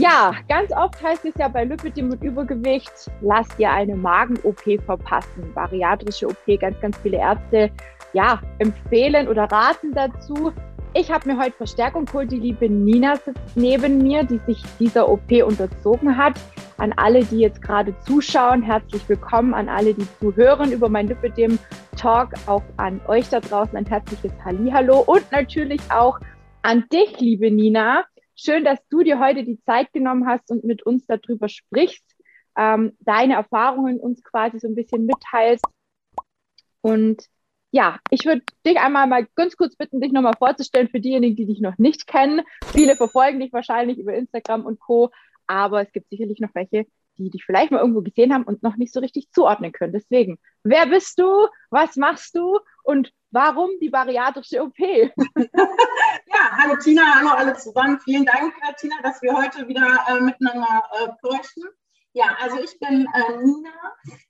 [0.00, 5.52] Ja, ganz oft heißt es ja bei Lipidem mit Übergewicht, lass dir eine Magen-OP verpassen.
[5.54, 7.70] Bariatrische OP, ganz, ganz viele Ärzte
[8.14, 10.52] ja, empfehlen oder raten dazu.
[10.94, 12.32] Ich habe mir heute Verstärkung geholt.
[12.32, 16.40] Die liebe Nina sitzt neben mir, die sich dieser OP unterzogen hat.
[16.78, 19.52] An alle, die jetzt gerade zuschauen, herzlich willkommen.
[19.52, 21.58] An alle, die zuhören über mein Lipidem
[21.98, 26.18] Talk, auch an euch da draußen ein herzliches Hallihallo und natürlich auch
[26.62, 28.06] an dich, liebe Nina.
[28.42, 32.16] Schön, dass du dir heute die Zeit genommen hast und mit uns darüber sprichst,
[32.56, 35.62] ähm, deine Erfahrungen uns quasi so ein bisschen mitteilst.
[36.80, 37.26] Und
[37.70, 41.44] ja, ich würde dich einmal mal ganz kurz bitten, dich nochmal vorzustellen für diejenigen, die
[41.44, 42.40] dich noch nicht kennen.
[42.72, 45.10] Viele verfolgen dich wahrscheinlich über Instagram und Co.
[45.46, 46.86] Aber es gibt sicherlich noch welche,
[47.18, 49.92] die dich vielleicht mal irgendwo gesehen haben und noch nicht so richtig zuordnen können.
[49.92, 51.46] Deswegen, wer bist du?
[51.68, 52.58] Was machst du?
[52.82, 54.78] Und warum die bariatrische OP?
[54.78, 58.00] ja, hallo Tina, hallo alle zusammen.
[58.00, 61.08] Vielen Dank, äh, Tina, dass wir heute wieder äh, miteinander äh.
[62.12, 63.70] Ja, also ich bin äh, Nina.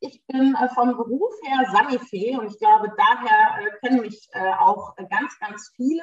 [0.01, 4.53] Ich bin äh, vom Beruf her Sanifee und ich glaube, daher äh, kennen mich äh,
[4.59, 6.03] auch ganz, ganz viele.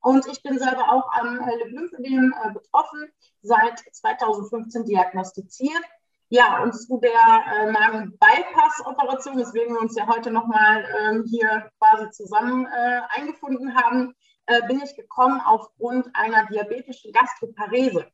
[0.00, 3.10] Und ich bin selber auch am äh, Lymphödem äh, betroffen,
[3.42, 5.82] seit 2015 diagnostiziert.
[6.30, 12.10] Ja, und zu der äh, Magen-Bypass-Operation, weswegen wir uns ja heute nochmal ähm, hier quasi
[12.10, 18.06] zusammen äh, eingefunden haben, äh, bin ich gekommen aufgrund einer diabetischen Gastroparese.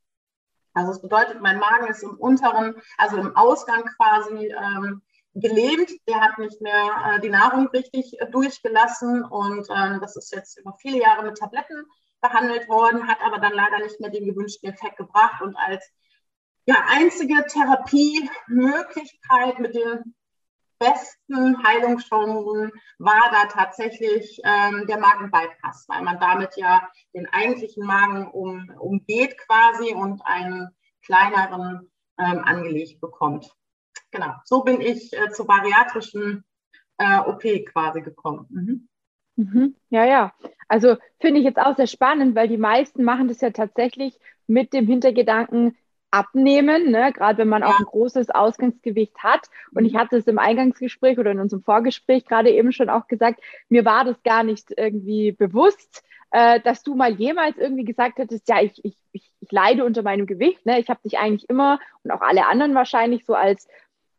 [0.74, 5.02] Also es bedeutet, mein Magen ist im unteren, also im Ausgang quasi ähm,
[5.34, 5.90] gelähmt.
[6.08, 10.58] Der hat nicht mehr äh, die Nahrung richtig äh, durchgelassen und ähm, das ist jetzt
[10.58, 11.84] über viele Jahre mit Tabletten
[12.20, 15.84] behandelt worden, hat aber dann leider nicht mehr den gewünschten Effekt gebracht und als
[16.66, 20.14] ja, einzige Therapiemöglichkeit mit den
[20.78, 28.26] besten Heilungschancen war da tatsächlich ähm, der Magenbypass, weil man damit ja den eigentlichen Magen
[28.28, 30.70] um, umgeht quasi und einen
[31.02, 33.50] kleineren ähm, angelegt bekommt.
[34.10, 36.44] Genau, so bin ich äh, zur bariatrischen
[36.98, 38.46] äh, OP quasi gekommen.
[38.50, 38.88] Mhm.
[39.36, 39.76] Mhm.
[39.90, 40.34] Ja, ja.
[40.68, 44.72] Also finde ich jetzt auch sehr spannend, weil die meisten machen das ja tatsächlich mit
[44.72, 45.76] dem Hintergedanken,
[46.14, 47.12] abnehmen, ne?
[47.12, 47.68] gerade wenn man ja.
[47.68, 49.48] auch ein großes Ausgangsgewicht hat.
[49.74, 49.98] Und ich mhm.
[49.98, 54.04] hatte es im Eingangsgespräch oder in unserem Vorgespräch gerade eben schon auch gesagt, mir war
[54.04, 58.84] das gar nicht irgendwie bewusst, äh, dass du mal jemals irgendwie gesagt hättest, ja, ich,
[58.84, 60.64] ich, ich, ich leide unter meinem Gewicht.
[60.64, 60.78] Ne?
[60.78, 63.66] Ich habe dich eigentlich immer und auch alle anderen wahrscheinlich so als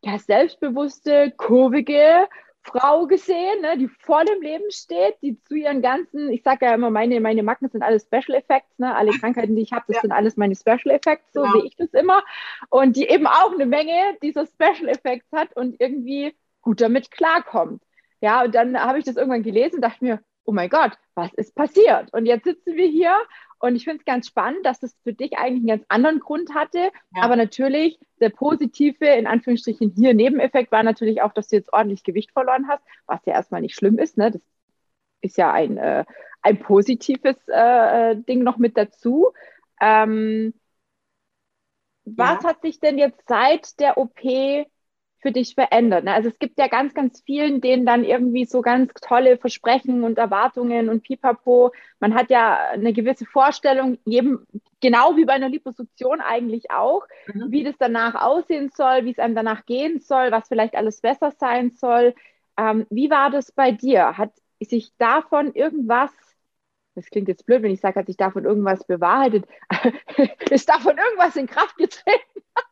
[0.01, 2.27] ja, selbstbewusste, kurvige
[2.65, 6.73] Frau gesehen, ne, die voll im Leben steht, die zu ihren ganzen, ich sage ja
[6.73, 9.97] immer, meine, meine Macken sind alles Special Effects, ne, alle Krankheiten, die ich habe, das
[9.97, 10.01] ja.
[10.01, 11.53] sind alles meine Special Effects, so genau.
[11.53, 12.23] sehe ich das immer.
[12.69, 17.83] Und die eben auch eine Menge dieser Special Effects hat und irgendwie gut damit klarkommt.
[18.19, 21.33] Ja, und dann habe ich das irgendwann gelesen und dachte mir, oh mein Gott, was
[21.35, 22.11] ist passiert?
[22.13, 23.15] Und jetzt sitzen wir hier
[23.59, 26.53] und ich finde es ganz spannend, dass es für dich eigentlich einen ganz anderen Grund
[26.53, 26.91] hatte.
[27.15, 27.23] Ja.
[27.23, 32.03] Aber natürlich, der positive, in Anführungsstrichen, hier Nebeneffekt war natürlich auch, dass du jetzt ordentlich
[32.03, 34.17] Gewicht verloren hast, was ja erstmal nicht schlimm ist.
[34.17, 34.31] Ne?
[34.31, 34.41] Das
[35.21, 36.05] ist ja ein, äh,
[36.41, 39.31] ein positives äh, äh Ding noch mit dazu.
[39.81, 40.53] Ähm,
[42.05, 42.49] was ja.
[42.49, 44.21] hat sich denn jetzt seit der OP
[45.19, 46.03] für dich verändert?
[46.03, 46.13] Ne?
[46.13, 50.17] Also es gibt ja ganz, ganz vielen, denen dann irgendwie so ganz tolle Versprechen und
[50.17, 51.71] Erwartungen und pipapo.
[51.99, 54.45] Man hat ja eine gewisse Vorstellung, jedem,
[54.81, 57.03] genau wie bei einer Liposuktion eigentlich auch,
[57.33, 57.51] mhm.
[57.51, 61.31] wie das danach aussehen soll, wie es einem danach gehen soll, was vielleicht alles besser
[61.39, 62.13] sein soll.
[62.57, 64.17] Ähm, wie war das bei dir?
[64.17, 66.11] Hat sich davon irgendwas
[66.95, 69.45] das klingt jetzt blöd, wenn ich sage, hat sich davon irgendwas bewahrheitet,
[70.49, 72.23] ist davon irgendwas in Kraft getreten?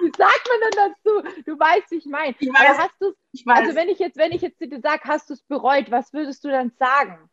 [0.00, 1.42] wie sagt man denn dazu?
[1.44, 2.34] Du weißt, wie ich meine.
[2.38, 3.14] Ich weiß, hast du
[3.46, 6.44] also wenn ich jetzt, wenn ich jetzt dir sage, hast du es bereut, was würdest
[6.44, 7.28] du dann sagen?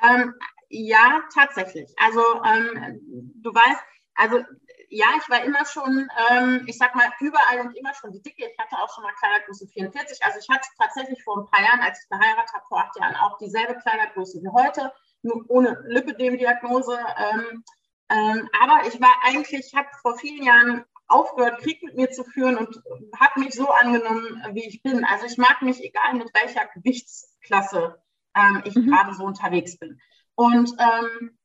[0.00, 0.34] Ähm,
[0.68, 1.92] ja, tatsächlich.
[1.96, 3.82] Also ähm, du weißt,
[4.14, 4.44] also
[4.90, 8.48] ja, ich war immer schon, ähm, ich sag mal, überall und immer schon die Dicke.
[8.50, 10.24] Ich hatte auch schon mal Kleidergröße 44.
[10.24, 13.16] Also ich hatte tatsächlich vor ein paar Jahren, als ich geheiratet habe, vor acht Jahren
[13.16, 14.92] auch dieselbe Kleidergröße wie heute
[15.22, 16.98] ohne Lipödem-Diagnose.
[17.16, 17.64] Ähm,
[18.10, 22.24] ähm, aber ich war eigentlich, ich habe vor vielen Jahren aufgehört, Krieg mit mir zu
[22.24, 22.80] führen und
[23.18, 25.04] habe mich so angenommen, wie ich bin.
[25.04, 28.00] Also ich mag mich, egal mit welcher Gewichtsklasse
[28.34, 28.86] ähm, ich mhm.
[28.86, 30.00] gerade so unterwegs bin.
[30.34, 31.37] Und ähm,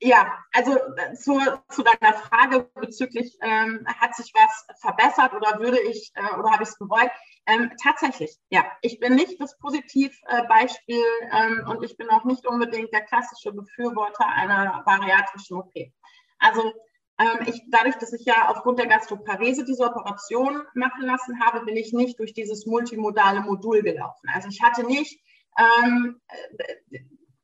[0.00, 1.40] ja, also äh, zu,
[1.70, 6.62] zu deiner Frage bezüglich, ähm, hat sich was verbessert oder würde ich äh, oder habe
[6.62, 7.10] ich es bereut?
[7.46, 8.64] Ähm, tatsächlich, ja.
[8.82, 11.02] Ich bin nicht das Positivbeispiel
[11.32, 15.72] ähm, und ich bin auch nicht unbedingt der klassische Befürworter einer bariatrischen OP.
[16.38, 16.72] Also
[17.18, 21.76] ähm, ich, dadurch, dass ich ja aufgrund der Gastroparese diese Operation machen lassen habe, bin
[21.76, 24.28] ich nicht durch dieses multimodale Modul gelaufen.
[24.32, 25.20] Also ich hatte nicht
[25.58, 26.20] ähm,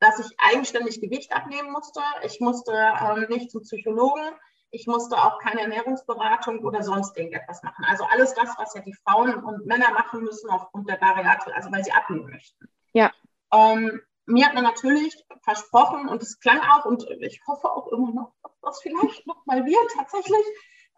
[0.04, 2.00] dass ich eigenständig Gewicht abnehmen musste.
[2.24, 4.22] Ich musste ähm, nicht zum Psychologen.
[4.70, 7.86] Ich musste auch keine Ernährungsberatung oder sonst irgendetwas machen.
[7.88, 11.72] Also alles das, was ja die Frauen und Männer machen müssen aufgrund der Bariatrie, also
[11.72, 12.68] weil sie abnehmen möchten.
[12.92, 13.12] Ja.
[13.52, 18.12] Ähm, mir hat man natürlich versprochen und es klang auch und ich hoffe auch immer
[18.12, 20.44] noch, dass das vielleicht noch mal wird tatsächlich.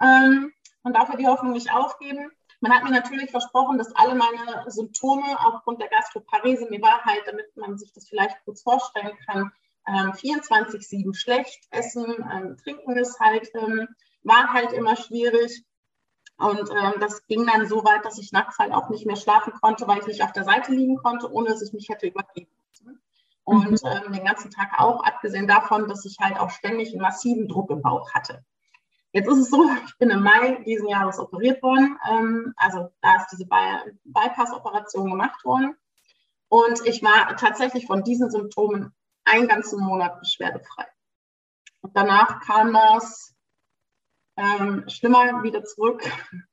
[0.00, 2.30] Ähm, man darf ja die Hoffnung nicht aufgeben.
[2.60, 7.22] Man hat mir natürlich versprochen, dass alle meine Symptome aufgrund der Gastroparese, mir war halt,
[7.26, 9.52] damit man sich das vielleicht kurz vorstellen kann,
[9.86, 13.88] ähm, 24-7 schlecht, Essen, ähm, Trinken ist halt, ähm,
[14.22, 15.64] war halt immer schwierig.
[16.38, 19.52] Und ähm, das ging dann so weit, dass ich nachts halt auch nicht mehr schlafen
[19.54, 22.50] konnte, weil ich nicht auf der Seite liegen konnte, ohne dass ich mich hätte übergeben
[22.68, 23.00] müssen.
[23.44, 23.88] Und mhm.
[23.88, 27.70] ähm, den ganzen Tag auch, abgesehen davon, dass ich halt auch ständig einen massiven Druck
[27.70, 28.44] im Bauch hatte.
[29.16, 31.98] Jetzt ist es so, ich bin im Mai diesen Jahres operiert worden.
[32.06, 35.74] Ähm, also da ist diese By Bypass-Operation gemacht worden.
[36.48, 40.84] Und ich war tatsächlich von diesen Symptomen einen ganzen Monat beschwerdefrei.
[41.80, 43.34] Und danach kam das
[44.36, 46.02] ähm, schlimmer wieder zurück,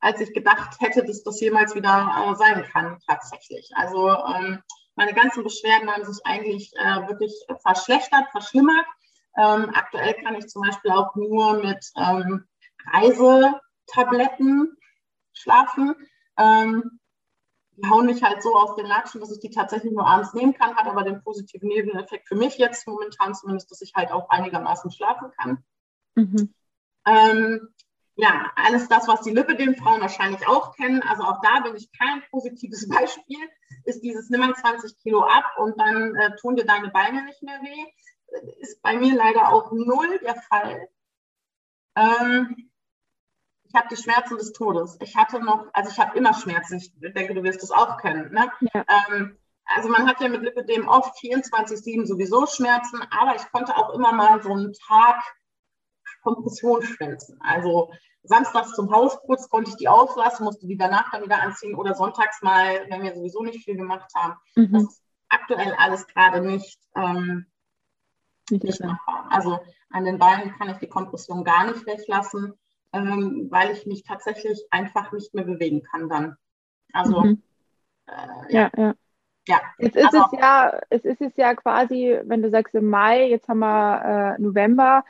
[0.00, 3.70] als ich gedacht hätte, dass das jemals wieder äh, sein kann, tatsächlich.
[3.76, 4.62] Also ähm,
[4.94, 7.32] meine ganzen Beschwerden haben sich eigentlich äh, wirklich
[7.62, 8.84] verschlechtert, verschlimmert.
[9.36, 12.44] Ähm, aktuell kann ich zum Beispiel auch nur mit ähm,
[12.92, 14.76] Reisetabletten
[15.32, 15.94] schlafen.
[16.36, 17.00] Ähm,
[17.76, 20.54] die hauen mich halt so aus den Latschen, dass ich die tatsächlich nur abends nehmen
[20.54, 24.28] kann, hat aber den positiven Nebeneffekt für mich jetzt momentan zumindest, dass ich halt auch
[24.28, 25.64] einigermaßen schlafen kann.
[26.14, 26.54] Mhm.
[27.06, 27.68] Ähm,
[28.16, 32.22] ja, alles das, was die Lipidem-Frauen wahrscheinlich auch kennen, also auch da bin ich kein
[32.30, 33.38] positives Beispiel,
[33.84, 37.42] ist dieses nimm mal 20 Kilo ab und dann äh, tun dir deine Beine nicht
[37.42, 37.86] mehr weh
[38.58, 40.88] ist bei mir leider auch null der Fall.
[41.96, 42.70] Ähm,
[43.64, 44.98] ich habe die Schmerzen des Todes.
[45.00, 46.78] Ich hatte noch, also ich habe immer Schmerzen.
[46.78, 48.32] Ich denke, du wirst das auch kennen.
[48.32, 48.50] Ne?
[48.74, 48.84] Ja.
[48.88, 53.94] Ähm, also man hat ja mit Lipidem oft 24-7 sowieso Schmerzen, aber ich konnte auch
[53.94, 55.22] immer mal so einen Tag
[56.22, 57.38] Kompression schwänzen.
[57.40, 57.92] Also
[58.22, 62.42] samstags zum Hausputz konnte ich die auslassen, musste die danach dann wieder anziehen oder sonntags
[62.42, 64.34] mal, wenn wir sowieso nicht viel gemacht haben.
[64.56, 64.72] Mhm.
[64.72, 66.78] Das ist aktuell alles gerade nicht.
[66.96, 67.46] Ähm,
[68.50, 69.26] nicht, machbar.
[69.30, 69.60] Also
[69.90, 72.54] an den Beinen kann ich die Kompression gar nicht weglassen,
[72.92, 76.36] ähm, weil ich mich tatsächlich einfach nicht mehr bewegen kann dann.
[76.92, 77.42] Also mhm.
[78.06, 78.70] äh, ja.
[78.74, 78.94] ja, ja.
[79.48, 82.88] Ja, jetzt ist also, es ja, es ist es ja quasi, wenn du sagst im
[82.88, 85.02] Mai, jetzt haben wir äh, November,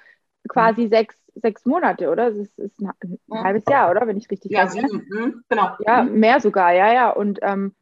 [0.48, 0.88] quasi mhm.
[0.88, 2.30] sechs, sechs Monate, oder?
[2.30, 3.44] Das ist, ein, ein mhm.
[3.44, 4.06] halbes Jahr, oder?
[4.06, 5.76] Wenn ich richtig Ja, sieben, mhm, genau.
[5.80, 6.20] Ja, mhm.
[6.20, 7.10] mehr sogar, ja, ja.
[7.10, 7.74] Und ähm,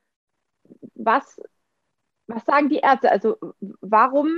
[0.94, 1.40] was,
[2.26, 3.10] was sagen die Ärzte?
[3.10, 3.36] Also
[3.80, 4.28] warum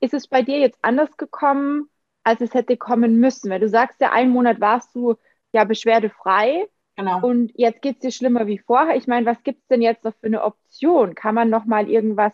[0.00, 1.88] ist es bei dir jetzt anders gekommen,
[2.24, 3.50] als es hätte kommen müssen?
[3.50, 5.16] Weil du sagst ja, einen Monat warst du
[5.52, 6.66] ja beschwerdefrei.
[6.96, 7.26] Genau.
[7.26, 8.96] Und jetzt geht es dir schlimmer wie vorher.
[8.96, 11.14] Ich meine, was gibt es denn jetzt noch für eine Option?
[11.14, 12.32] Kann man noch mal irgendwas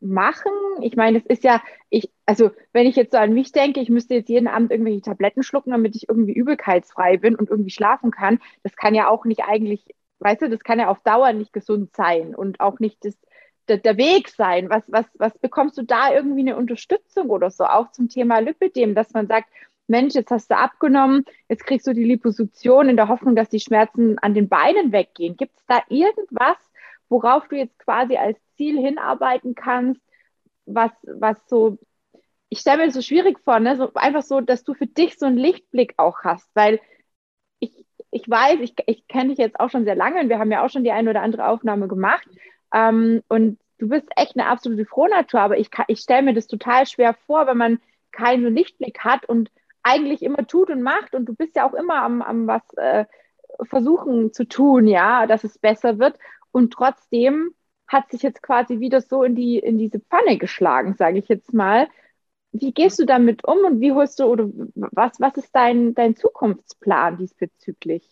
[0.00, 0.52] machen?
[0.80, 3.88] Ich meine, es ist ja, ich, also wenn ich jetzt so an mich denke, ich
[3.88, 8.10] müsste jetzt jeden Abend irgendwelche Tabletten schlucken, damit ich irgendwie übelkeitsfrei bin und irgendwie schlafen
[8.10, 8.40] kann.
[8.64, 9.84] Das kann ja auch nicht eigentlich,
[10.18, 13.16] weißt du, das kann ja auf Dauer nicht gesund sein und auch nicht das
[13.68, 14.70] der, der, Weg sein?
[14.70, 17.64] Was, was, was bekommst du da irgendwie eine Unterstützung oder so?
[17.64, 19.48] Auch zum Thema Lipidem, dass man sagt,
[19.88, 23.60] Mensch, jetzt hast du abgenommen, jetzt kriegst du die Liposuktion in der Hoffnung, dass die
[23.60, 25.36] Schmerzen an den Beinen weggehen.
[25.36, 26.56] Gibt es da irgendwas,
[27.08, 30.00] worauf du jetzt quasi als Ziel hinarbeiten kannst,
[30.66, 31.78] was, was so,
[32.48, 33.76] ich stelle mir das so schwierig vor, ne?
[33.76, 36.80] so, einfach so, dass du für dich so einen Lichtblick auch hast, weil
[37.58, 40.52] ich, ich weiß, ich, ich kenne dich jetzt auch schon sehr lange und wir haben
[40.52, 42.26] ja auch schon die eine oder andere Aufnahme gemacht
[42.72, 46.86] ähm, und du bist echt eine absolute Frohnatur, aber ich, ich stelle mir das total
[46.86, 47.80] schwer vor, wenn man
[48.12, 49.50] keinen Lichtblick hat und
[49.82, 53.04] eigentlich immer tut und macht und du bist ja auch immer am, am was äh,
[53.64, 56.16] versuchen zu tun, ja, dass es besser wird
[56.52, 57.54] und trotzdem
[57.88, 61.52] hat sich jetzt quasi wieder so in die in diese Pfanne geschlagen, sage ich jetzt
[61.52, 61.88] mal.
[62.52, 66.16] Wie gehst du damit um und wie holst du oder was was ist dein dein
[66.16, 68.08] Zukunftsplan diesbezüglich?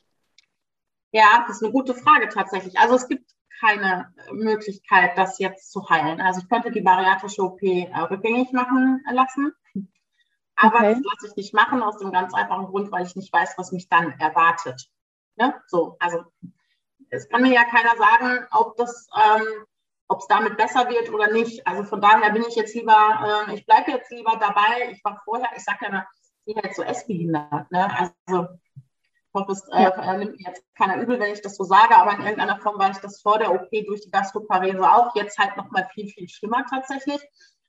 [1.12, 2.79] Ja, das ist eine gute Frage tatsächlich.
[2.79, 6.21] Also es gibt keine Möglichkeit, das jetzt zu heilen.
[6.21, 9.52] Also ich könnte die bariatrische OP äh, rückgängig machen lassen.
[10.57, 10.95] Aber okay.
[10.95, 13.73] das lasse ich nicht machen aus dem ganz einfachen Grund, weil ich nicht weiß, was
[13.73, 14.90] mich dann erwartet.
[15.37, 15.55] Ne?
[15.67, 16.25] So, also
[17.09, 19.47] es kann mir ja keiner sagen, ob das, ähm,
[20.09, 21.67] ob es damit besser wird oder nicht.
[21.67, 24.90] Also von daher bin ich jetzt lieber, äh, ich bleibe jetzt lieber dabei.
[24.90, 26.07] Ich war vorher, ich sage ja immer,
[26.45, 27.71] ich bin halt so essbehindert.
[27.71, 28.11] Ne?
[28.26, 28.49] Also
[29.32, 32.14] ich hoffe, es äh, nimmt mir jetzt keiner übel, wenn ich das so sage, aber
[32.14, 35.14] in irgendeiner Form war ich das vor der OP durch die Gastroparese auch.
[35.14, 37.20] Jetzt halt nochmal viel, viel schlimmer tatsächlich.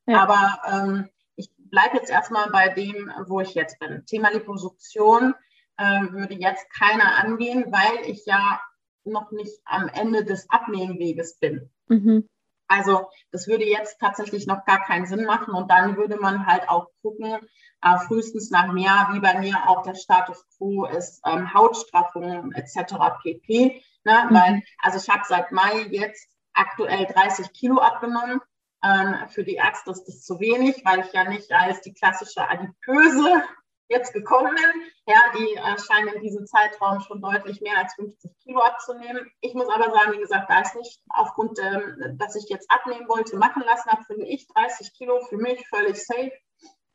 [0.08, 0.24] Ja.
[0.24, 4.03] Aber ähm, ich bleibe jetzt erstmal bei dem, wo ich jetzt bin.
[4.08, 5.36] Thema Liposuktion
[5.77, 8.60] äh, würde jetzt keiner angehen, weil ich ja
[9.03, 11.70] noch nicht am Ende des Abnehmweges bin.
[11.88, 12.27] Mhm.
[12.72, 16.70] Also das würde jetzt tatsächlich noch gar keinen Sinn machen und dann würde man halt
[16.70, 17.38] auch gucken,
[17.82, 22.94] äh, frühestens nach mehr, wie bei mir auch der Status quo ist, ähm, Hautstraffung etc.
[23.22, 23.84] pp.
[24.06, 24.25] Ne?
[24.30, 24.34] Mhm.
[24.34, 28.40] Weil, also ich habe seit Mai jetzt aktuell 30 Kilo abgenommen.
[28.84, 32.48] Ähm, für die Ärzte ist das zu wenig, weil ich ja nicht als die klassische
[32.48, 33.44] Adipöse
[33.92, 34.82] jetzt gekommen bin.
[35.06, 39.30] Ja, die äh, scheinen in diesem Zeitraum schon deutlich mehr als 50 Kilo abzunehmen.
[39.42, 43.08] Ich muss aber sagen, wie gesagt, da ist nicht aufgrund, ähm, dass ich jetzt abnehmen
[43.08, 46.32] wollte, machen lassen habe, finde ich 30 Kilo für mich völlig safe.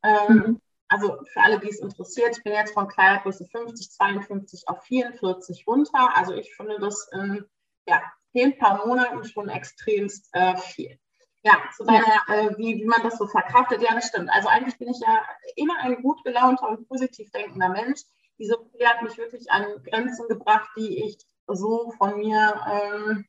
[0.03, 0.61] Ähm, mhm.
[0.88, 5.67] Also für alle, die es interessiert, ich bin jetzt von Kleidergröße 50, 52 auf 44
[5.67, 6.17] runter.
[6.17, 7.45] Also ich finde das in
[7.88, 8.03] ja,
[8.35, 10.99] den paar Monaten schon extremst äh, viel.
[11.47, 14.31] Ja, zu deiner, äh, wie, wie man das so verkraftet, ja, das stimmt.
[14.33, 15.23] Also eigentlich bin ich ja
[15.55, 18.00] immer ein gut gelaunter und positiv denkender Mensch.
[18.37, 23.26] Diese OP hat mich wirklich an Grenzen gebracht, die ich so von mir ähm,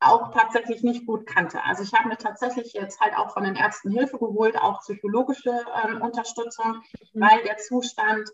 [0.00, 1.62] auch tatsächlich nicht gut kannte.
[1.62, 5.62] Also ich habe mir tatsächlich jetzt halt auch von den Ärzten Hilfe geholt, auch psychologische
[5.84, 6.82] ähm, Unterstützung,
[7.12, 7.20] mhm.
[7.20, 8.30] weil der Zustand,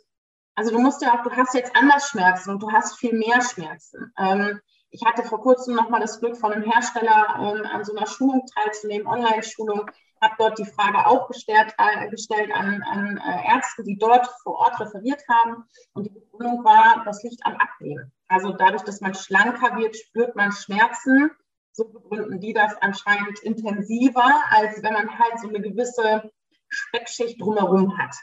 [0.54, 3.40] also du musst ja auch, du hast jetzt anders Schmerzen und du hast viel mehr
[3.42, 4.14] Schmerzen.
[4.16, 8.06] Ähm, ich hatte vor kurzem nochmal das Glück, von einem Hersteller ähm, an so einer
[8.06, 13.82] Schulung teilzunehmen, Online-Schulung, habe dort die Frage auch gestellt, äh, gestellt an, an äh, Ärzte,
[13.84, 15.64] die dort vor Ort referiert haben.
[15.94, 18.12] Und die Begründung war, das liegt am Abnehmen.
[18.28, 21.30] Also dadurch, dass man schlanker wird, spürt man Schmerzen.
[21.72, 26.30] So begründen die das anscheinend intensiver, als wenn man halt so eine gewisse
[26.68, 28.14] Speckschicht drumherum hat.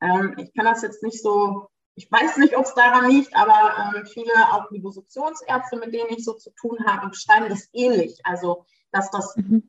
[0.00, 3.94] Ähm, ich kann das jetzt nicht so ich weiß nicht, ob es daran liegt, aber
[3.94, 8.20] ähm, viele auch Liposuktionsärzte, mit denen ich so zu tun habe, beschreiben das ähnlich.
[8.24, 9.68] Also, dass das mhm.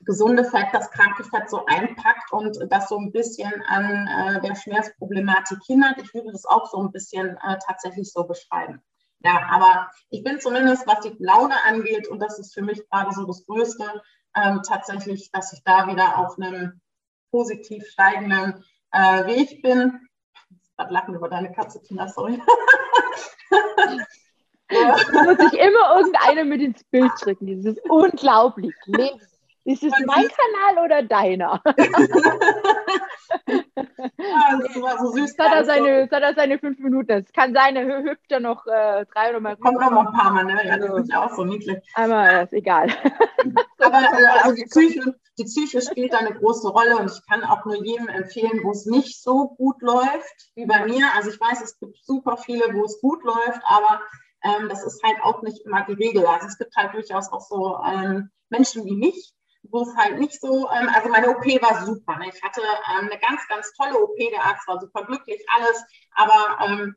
[0.00, 4.54] gesunde Fett das kranke Fett so einpackt und das so ein bisschen an äh, der
[4.54, 5.98] Schmerzproblematik hindert.
[6.02, 8.82] Ich würde das auch so ein bisschen äh, tatsächlich so beschreiben.
[9.20, 13.12] Ja, aber ich bin zumindest, was die Laune angeht, und das ist für mich gerade
[13.12, 14.00] so das Größte,
[14.36, 16.80] ähm, tatsächlich, dass ich da wieder auf einem
[17.32, 20.07] positiv steigenden äh, Weg bin
[20.78, 22.40] gerade lachen über deine Katze, Tina, sorry.
[24.70, 27.62] Muss ich immer irgendeine mit ins Bild drücken.
[27.62, 28.74] Das ist unglaublich.
[29.68, 31.60] Ist es mein Kanal oder deiner?
[31.66, 31.74] ja,
[34.62, 35.36] das war so süß.
[35.38, 37.10] Hat er, seine, hat er seine fünf Minuten.
[37.10, 39.58] Es kann sein, er hüpft ja noch äh, drei oder mal.
[39.58, 40.66] Kommt noch mal ein paar Mal, ne?
[40.66, 41.76] Ja, das ist auch so niedlich.
[41.92, 42.88] Aber ist egal.
[43.80, 47.44] Aber äh, also die, Psyche, die Psyche spielt da eine große Rolle und ich kann
[47.44, 51.12] auch nur jedem empfehlen, wo es nicht so gut läuft wie bei mir.
[51.14, 54.00] Also ich weiß, es gibt super viele, wo es gut läuft, aber
[54.44, 56.24] ähm, das ist halt auch nicht immer die Regel.
[56.24, 60.40] Also es gibt halt durchaus auch so ähm, Menschen wie mich, wo es halt nicht
[60.40, 62.16] so, ähm, also meine OP war super.
[62.18, 62.30] Ne?
[62.32, 65.84] Ich hatte ähm, eine ganz, ganz tolle OP, der Arzt war super glücklich, alles,
[66.14, 66.96] aber ähm,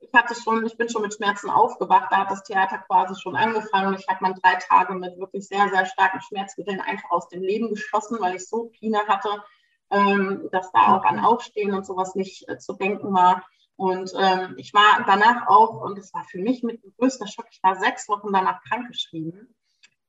[0.00, 3.36] ich hatte schon, ich bin schon mit Schmerzen aufgewacht, da hat das Theater quasi schon
[3.36, 3.96] angefangen.
[3.98, 7.70] Ich habe mal drei Tage mit wirklich sehr, sehr starken Schmerzmitteln einfach aus dem Leben
[7.70, 9.42] geschossen, weil ich so Pine hatte,
[9.90, 13.44] ähm, dass da auch an Aufstehen und sowas nicht äh, zu denken war.
[13.76, 17.46] Und ähm, ich war danach auch, und das war für mich mit dem größten Schock,
[17.50, 19.54] ich war sechs Wochen danach krankgeschrieben.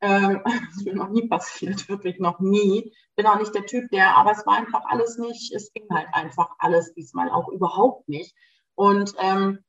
[0.01, 2.93] Ähm, das ist mir noch nie passiert, wirklich noch nie.
[3.15, 6.07] Bin auch nicht der Typ, der, aber es war einfach alles nicht, es ging halt
[6.13, 8.35] einfach alles diesmal auch überhaupt nicht.
[8.75, 9.59] Und ähm,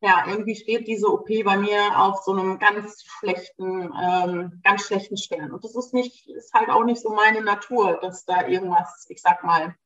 [0.00, 5.16] ja, irgendwie steht diese OP bei mir auf so einem ganz schlechten, ähm, ganz schlechten
[5.16, 5.52] Stern.
[5.52, 9.22] Und das ist nicht, ist halt auch nicht so meine Natur, dass da irgendwas, ich
[9.22, 9.76] sag mal,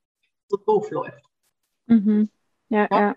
[0.48, 1.22] so doof läuft.
[1.86, 2.30] Mhm.
[2.70, 3.14] Ja, ja, ja.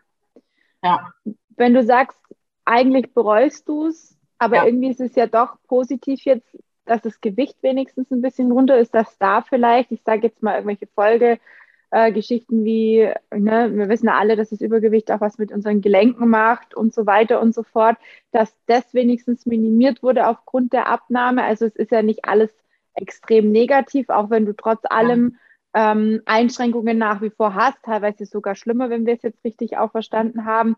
[0.84, 1.14] ja.
[1.56, 2.20] Wenn du sagst,
[2.66, 4.66] eigentlich bereust du es, aber ja.
[4.66, 6.58] irgendwie ist es ja doch positiv jetzt
[6.90, 10.56] dass das Gewicht wenigstens ein bisschen runter ist, dass da vielleicht, ich sage jetzt mal
[10.56, 15.52] irgendwelche Folgegeschichten äh, wie, ne, wir wissen ja alle, dass das Übergewicht auch was mit
[15.52, 17.98] unseren Gelenken macht und so weiter und so fort,
[18.32, 21.44] dass das wenigstens minimiert wurde aufgrund der Abnahme.
[21.44, 22.52] Also es ist ja nicht alles
[22.96, 25.38] extrem negativ, auch wenn du trotz allem
[25.74, 29.92] ähm, Einschränkungen nach wie vor hast, teilweise sogar schlimmer, wenn wir es jetzt richtig auch
[29.92, 30.76] verstanden haben.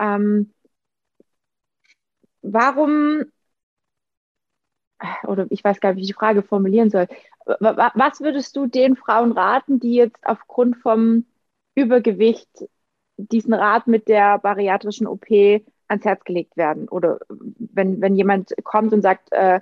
[0.00, 0.52] Ähm,
[2.42, 3.24] warum
[5.26, 7.06] oder ich weiß gar nicht, wie ich die Frage formulieren soll.
[7.44, 11.24] Was würdest du den Frauen raten, die jetzt aufgrund vom
[11.74, 12.48] Übergewicht
[13.16, 16.88] diesen Rat mit der bariatrischen OP ans Herz gelegt werden?
[16.88, 19.60] Oder wenn, wenn jemand kommt und sagt, äh,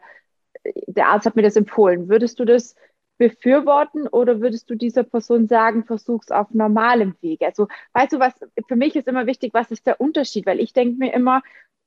[0.87, 2.75] der Arzt hat mir das empfohlen, würdest du das
[3.19, 7.43] befürworten oder würdest du dieser Person sagen, versuch's auf normalem Weg?
[7.43, 8.35] Also, weißt du, was
[8.66, 10.47] für mich ist immer wichtig, was ist der Unterschied?
[10.47, 11.43] Weil ich denke mir immer,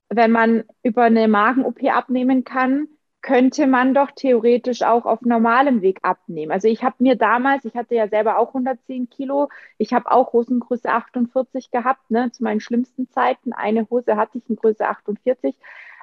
[0.10, 2.88] wenn man über eine Magen-OP abnehmen kann,
[3.22, 6.52] könnte man doch theoretisch auch auf normalem Weg abnehmen.
[6.52, 10.34] Also ich habe mir damals, ich hatte ja selber auch 110 Kilo, ich habe auch
[10.34, 13.54] Hosengröße 48 gehabt, ne, zu meinen schlimmsten Zeiten.
[13.54, 15.56] Eine Hose hatte ich in Größe 48.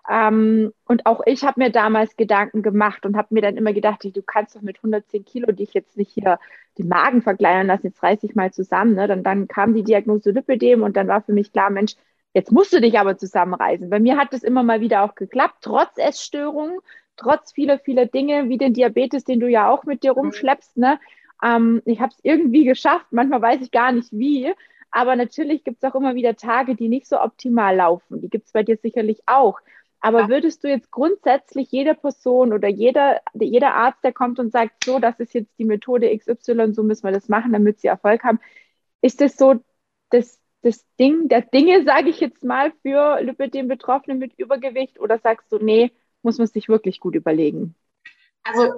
[0.08, 4.04] Ähm, und auch ich habe mir damals Gedanken gemacht und habe mir dann immer gedacht,
[4.04, 6.38] du kannst doch mit 110 Kilo dich jetzt nicht hier
[6.78, 8.94] den Magen verkleinern lassen, jetzt reiß ich mal zusammen.
[8.94, 9.08] Ne?
[9.08, 11.94] Dann, dann kam die Diagnose Lipödem und dann war für mich klar, Mensch,
[12.34, 13.90] jetzt musst du dich aber zusammenreißen.
[13.90, 16.78] Bei mir hat es immer mal wieder auch geklappt, trotz Essstörungen,
[17.16, 20.20] trotz vieler, vieler Dinge, wie den Diabetes, den du ja auch mit dir mhm.
[20.20, 20.76] rumschleppst.
[20.76, 20.98] Ne?
[21.42, 24.52] Ähm, ich habe es irgendwie geschafft, manchmal weiß ich gar nicht wie.
[24.90, 28.20] Aber natürlich gibt es auch immer wieder Tage, die nicht so optimal laufen.
[28.20, 29.60] Die gibt es bei dir sicherlich auch.
[30.00, 30.28] Aber ja.
[30.28, 34.98] würdest du jetzt grundsätzlich jeder Person oder jeder, jeder Arzt, der kommt und sagt, so,
[34.98, 38.38] das ist jetzt die Methode XY, so müssen wir das machen, damit sie Erfolg haben,
[39.00, 39.56] ist das so
[40.10, 45.00] das, das Ding der Dinge, sage ich jetzt mal, für Lipidem-Betroffene mit Übergewicht?
[45.00, 45.90] Oder sagst du, nee,
[46.26, 47.76] muss man sich wirklich gut überlegen?
[48.42, 48.72] Also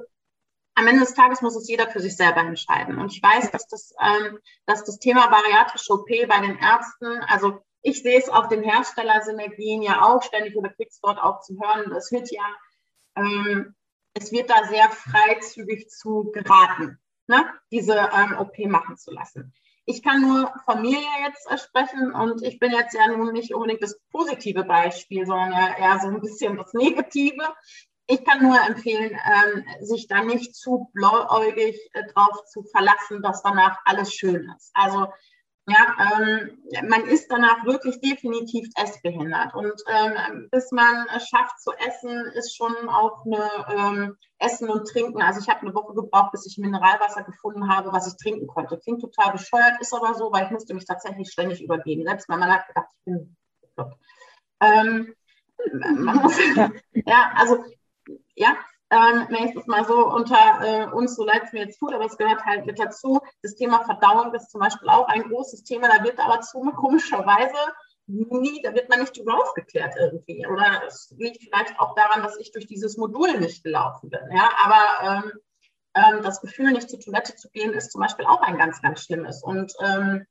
[0.74, 2.98] am Ende des Tages muss es jeder für sich selber entscheiden.
[2.98, 7.64] Und ich weiß, dass das, ähm, dass das Thema bariatrische OP bei den Ärzten, also
[7.80, 11.90] ich sehe es auf den Herstellersynergien ja auch ständig oder krieg's dort auch zu hören.
[11.92, 12.44] Es wird ja,
[13.16, 13.74] ähm,
[14.12, 17.44] es wird da sehr freizügig zu geraten, ne?
[17.72, 19.54] diese ähm, OP machen zu lassen.
[19.90, 23.82] Ich kann nur von mir jetzt sprechen und ich bin jetzt ja nun nicht unbedingt
[23.82, 27.54] das positive Beispiel, sondern ja eher so ein bisschen das Negative.
[28.06, 33.42] Ich kann nur empfehlen, ähm, sich da nicht zu blauäugig äh, drauf zu verlassen, dass
[33.42, 34.70] danach alles schön ist.
[34.74, 35.06] Also
[35.68, 36.58] ja, ähm,
[36.88, 39.54] man ist danach wirklich definitiv essbehindert.
[39.54, 44.86] Und ähm, bis man es schafft zu essen, ist schon auch eine ähm, Essen und
[44.88, 45.20] Trinken.
[45.22, 48.78] Also ich habe eine Woche gebraucht, bis ich Mineralwasser gefunden habe, was ich trinken konnte.
[48.78, 52.04] Klingt total bescheuert, ist aber so, weil ich musste mich tatsächlich ständig übergeben.
[52.04, 53.96] Selbst mein Mann hat gedacht, ich bin bekloppt.
[54.60, 55.14] Ähm,
[55.72, 57.64] man muss, ja, also
[58.34, 58.56] ja,
[58.90, 61.92] ähm, wenn ich das mal so unter äh, uns, so leid es mir jetzt tut,
[61.92, 63.20] aber es gehört halt mit dazu.
[63.42, 65.88] Das Thema Verdauung ist zum Beispiel auch ein großes Thema.
[65.88, 67.56] Da wird aber zu komischerweise
[68.06, 70.46] nie, da wird man nicht drüber aufgeklärt irgendwie.
[70.46, 74.20] Oder es liegt vielleicht auch daran, dass ich durch dieses Modul nicht gelaufen bin.
[74.34, 75.32] Ja, aber ähm,
[75.94, 79.02] ähm, das Gefühl, nicht zur Toilette zu gehen, ist zum Beispiel auch ein ganz, ganz
[79.02, 79.42] schlimmes.
[79.42, 80.26] Und ähm,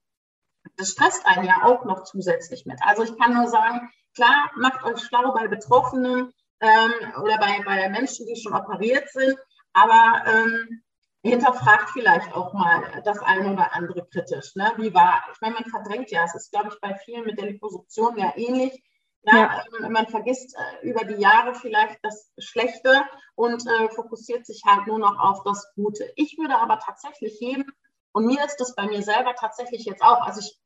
[0.76, 2.80] das stresst einen ja auch noch zusätzlich mit.
[2.82, 7.90] Also ich kann nur sagen, klar, macht euch schlau bei Betroffenen, ähm, oder bei, bei
[7.90, 9.38] Menschen, die schon operiert sind,
[9.74, 10.84] aber ähm,
[11.24, 14.56] hinterfragt vielleicht auch mal das eine oder andere kritisch.
[14.56, 14.72] Ne?
[14.78, 17.48] Wie war, ich meine, man verdrängt ja, es ist, glaube ich, bei vielen mit der
[17.48, 18.84] Liposuktion ja ähnlich.
[19.24, 19.64] Ja, ja.
[19.84, 23.02] Ähm, man vergisst äh, über die Jahre vielleicht das Schlechte
[23.36, 26.12] und äh, fokussiert sich halt nur noch auf das Gute.
[26.16, 27.66] Ich würde aber tatsächlich jedem,
[28.14, 30.58] und mir ist das bei mir selber tatsächlich jetzt auch, also ich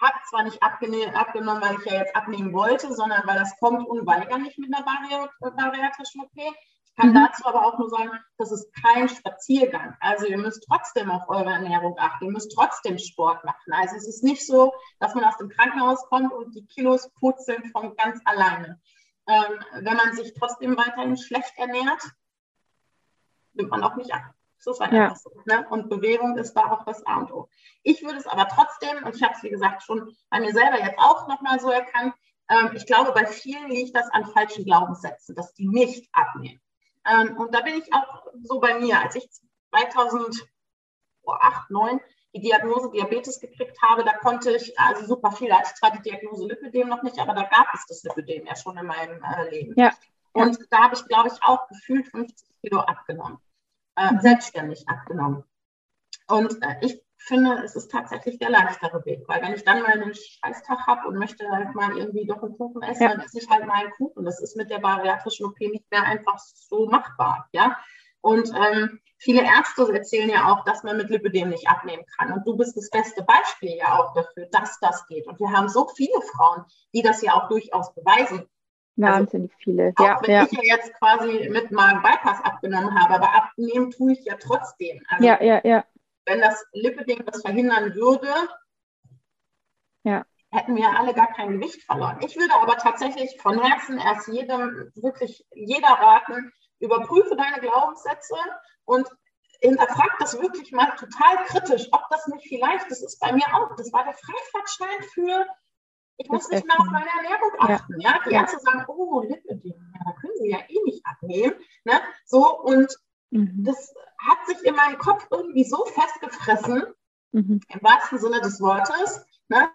[0.00, 4.58] habe zwar nicht abgenommen, weil ich ja jetzt abnehmen wollte, sondern weil das kommt unweigerlich
[4.58, 6.36] mit einer bariatrischen OP.
[6.36, 7.14] Ich kann mhm.
[7.14, 9.96] dazu aber auch nur sagen, das ist kein Spaziergang.
[10.00, 13.72] Also ihr müsst trotzdem auf eure Ernährung achten, ihr müsst trotzdem Sport machen.
[13.72, 17.64] Also es ist nicht so, dass man aus dem Krankenhaus kommt und die Kilos purzeln
[17.70, 18.80] von ganz alleine.
[19.26, 22.02] Ähm, wenn man sich trotzdem weiterhin schlecht ernährt,
[23.54, 24.35] nimmt man auch nicht ab.
[24.66, 25.04] So ist halt ja.
[25.04, 25.30] einfach so.
[25.44, 25.64] Ne?
[25.70, 27.48] Und Bewegung ist da auch das A und O.
[27.84, 30.80] Ich würde es aber trotzdem, und ich habe es wie gesagt schon bei mir selber
[30.80, 32.14] jetzt auch nochmal so erkannt,
[32.50, 36.60] ähm, ich glaube, bei vielen liegt das an falschen Glaubenssätzen, dass die nicht abnehmen.
[37.08, 39.00] Ähm, und da bin ich auch so bei mir.
[39.00, 39.30] Als ich
[39.70, 40.48] 2008,
[41.22, 42.00] 2009
[42.34, 45.48] die Diagnose Diabetes gekriegt habe, da konnte ich also super viel.
[45.48, 48.46] Da hatte ich zwar die Diagnose Lipidem noch nicht, aber da gab es das Lipidem
[48.46, 49.74] ja schon in meinem äh, Leben.
[49.76, 49.92] Ja.
[50.32, 53.38] Und da habe ich, glaube ich, auch gefühlt 50 Kilo abgenommen
[53.96, 55.44] äh, selbstständig abgenommen.
[56.28, 59.92] Und äh, ich finde, es ist tatsächlich der leichtere Weg, weil wenn ich dann mal
[59.92, 63.08] einen Scheißtag habe und möchte halt mal irgendwie doch einen Kuchen essen, ja.
[63.10, 64.24] dann esse ich halt mal einen Kuchen.
[64.24, 67.76] Das ist mit der bariatrischen OP nicht mehr einfach so machbar, ja.
[68.20, 72.32] Und ähm, viele Ärzte erzählen ja auch, dass man mit Lipidem nicht abnehmen kann.
[72.32, 75.26] Und du bist das beste Beispiel ja auch dafür, dass das geht.
[75.26, 78.48] Und wir haben so viele Frauen, die das ja auch durchaus beweisen.
[79.00, 79.92] Also Wahnsinnig also, viele.
[79.96, 80.44] Auch ja, wenn ja.
[80.44, 85.02] ich ja jetzt quasi mit Magen-Bypass abgenommen habe, aber abnehmen tue ich ja trotzdem.
[85.08, 85.84] Also, ja, ja, ja.
[86.24, 88.28] Wenn das Lipidem das verhindern würde,
[90.04, 90.24] ja.
[90.50, 92.18] hätten wir alle gar kein Gewicht verloren.
[92.24, 98.36] Ich würde aber tatsächlich von Herzen erst jedem, wirklich jeder raten, überprüfe deine Glaubenssätze
[98.84, 99.08] und
[99.60, 103.74] hinterfrag das wirklich mal total kritisch, ob das nicht vielleicht, das ist bei mir auch,
[103.76, 105.46] das war der Freifahrtschein für
[106.18, 108.00] ich muss nicht mehr auf meine Ernährung achten.
[108.00, 108.10] Ja.
[108.12, 108.18] ja?
[108.26, 108.34] Die.
[108.34, 111.54] Ärzte sagen, oh, Lipödem, ja, da können sie ja eh nicht abnehmen.
[111.84, 111.92] Ne?
[112.24, 112.94] So, und
[113.30, 113.64] mhm.
[113.64, 116.84] das hat sich in meinem Kopf irgendwie so festgefressen,
[117.32, 117.60] mhm.
[117.68, 119.68] im wahrsten Sinne des Wortes, ne?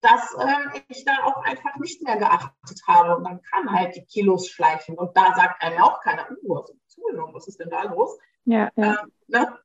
[0.00, 3.16] dass ähm, ich da auch einfach nicht mehr geachtet habe.
[3.16, 4.98] Und dann kamen halt die Kilos schleichen.
[4.98, 8.18] Und da sagt einem auch keiner, oh, was ist zugenommen, was ist denn da los?
[8.44, 9.00] Ja, ja.
[9.00, 9.58] Ähm, ne?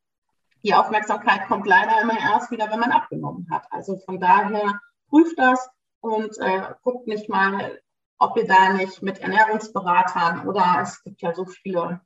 [0.64, 3.66] Die Aufmerksamkeit kommt leider immer erst wieder, wenn man abgenommen hat.
[3.70, 4.80] Also von daher
[5.10, 5.70] prüft das,
[6.02, 7.80] und äh, guckt nicht mal
[8.20, 12.02] ob ihr da nicht mit Ernährungsberatern oder es gibt ja so viele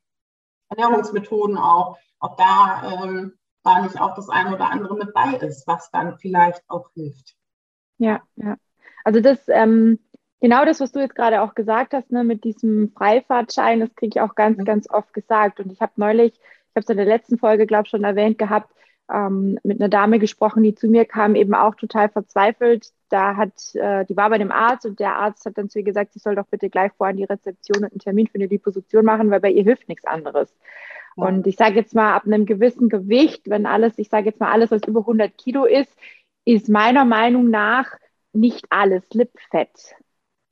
[0.69, 5.67] Ernährungsmethoden auch, ob da, ähm, da nicht auch das eine oder andere mit bei ist,
[5.67, 7.35] was dann vielleicht auch hilft.
[7.97, 8.55] Ja, ja.
[9.03, 9.99] Also das, ähm,
[10.39, 14.11] genau das, was du jetzt gerade auch gesagt hast, ne, mit diesem Freifahrtschein, das kriege
[14.15, 14.65] ich auch ganz, mhm.
[14.65, 15.59] ganz oft gesagt.
[15.59, 18.37] Und ich habe neulich, ich habe es in der letzten Folge, glaube ich, schon erwähnt
[18.37, 18.71] gehabt,
[19.11, 22.91] ähm, mit einer Dame gesprochen, die zu mir kam, eben auch total verzweifelt.
[23.13, 25.85] Da hat, äh, die war bei dem Arzt und der Arzt hat dann zu ihr
[25.85, 28.47] gesagt, sie soll doch bitte gleich vor an die Rezeption und einen Termin für eine
[28.47, 30.51] Liposuktion machen, weil bei ihr hilft nichts anderes.
[31.15, 31.25] Ja.
[31.25, 34.51] Und ich sage jetzt mal, ab einem gewissen Gewicht, wenn alles, ich sage jetzt mal,
[34.51, 35.95] alles, was über 100 Kilo ist,
[36.43, 37.91] ist meiner Meinung nach
[38.31, 39.95] nicht alles Lipfett.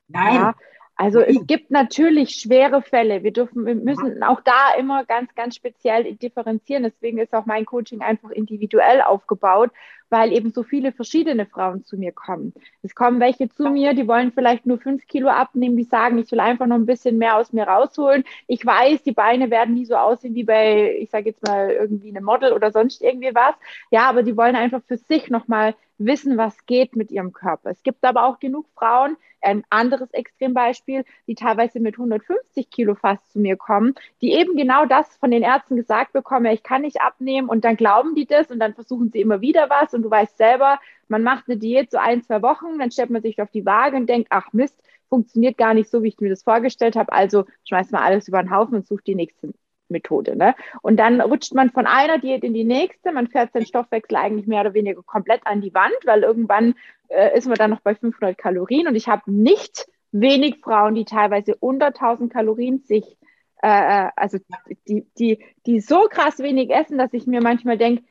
[0.08, 0.36] Nein.
[0.36, 0.56] Ja,
[0.96, 3.24] also es gibt natürlich schwere Fälle.
[3.24, 6.84] Wir dürfen, wir müssen auch da immer ganz, ganz speziell differenzieren.
[6.84, 9.72] Deswegen ist auch mein Coaching einfach individuell aufgebaut,
[10.12, 12.54] weil eben so viele verschiedene Frauen zu mir kommen.
[12.84, 16.32] Es kommen welche zu mir, die wollen vielleicht nur fünf Kilo abnehmen, die sagen, ich
[16.32, 18.26] will einfach noch ein bisschen mehr aus mir rausholen.
[18.48, 22.10] Ich weiß, die Beine werden nie so aussehen wie bei, ich sage jetzt mal, irgendwie
[22.10, 23.56] einem Model oder sonst irgendwie was.
[23.90, 27.70] Ja, aber die wollen einfach für sich nochmal wissen, was geht mit ihrem Körper.
[27.70, 33.32] Es gibt aber auch genug Frauen, ein anderes Extrembeispiel, die teilweise mit 150 Kilo fast
[33.32, 37.02] zu mir kommen, die eben genau das von den Ärzten gesagt bekommen, ich kann nicht
[37.02, 40.12] abnehmen und dann glauben die das und dann versuchen sie immer wieder was und du
[40.12, 43.52] weißt selber, man macht eine Diät so ein, zwei Wochen, dann stellt man sich auf
[43.52, 46.96] die Waage und denkt, ach Mist, funktioniert gar nicht so, wie ich mir das vorgestellt
[46.96, 49.54] habe, also schmeißt man alles über den Haufen und sucht die nächste
[49.90, 50.36] Methode.
[50.36, 50.56] Ne?
[50.82, 54.48] Und dann rutscht man von einer Diät in die nächste, man fährt seinen Stoffwechsel eigentlich
[54.48, 56.74] mehr oder weniger komplett an die Wand, weil irgendwann
[57.10, 61.06] äh, ist man dann noch bei 500 Kalorien und ich habe nicht wenig Frauen, die
[61.06, 63.18] teilweise unter 1000 Kalorien sich,
[63.62, 63.68] äh,
[64.06, 64.40] äh, also
[64.88, 68.04] die, die, die so krass wenig essen, dass ich mir manchmal denke,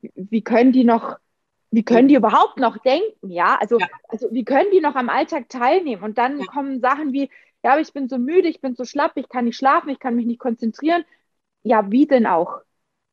[0.00, 1.18] wie können die noch,
[1.70, 3.56] wie können die überhaupt noch denken, ja?
[3.60, 3.86] Also, ja.
[4.08, 6.02] also wie können die noch am Alltag teilnehmen?
[6.02, 6.46] Und dann ja.
[6.46, 7.30] kommen Sachen wie,
[7.62, 9.98] ja, aber ich bin so müde, ich bin so schlapp, ich kann nicht schlafen, ich
[9.98, 11.04] kann mich nicht konzentrieren
[11.62, 12.60] ja, wie denn auch?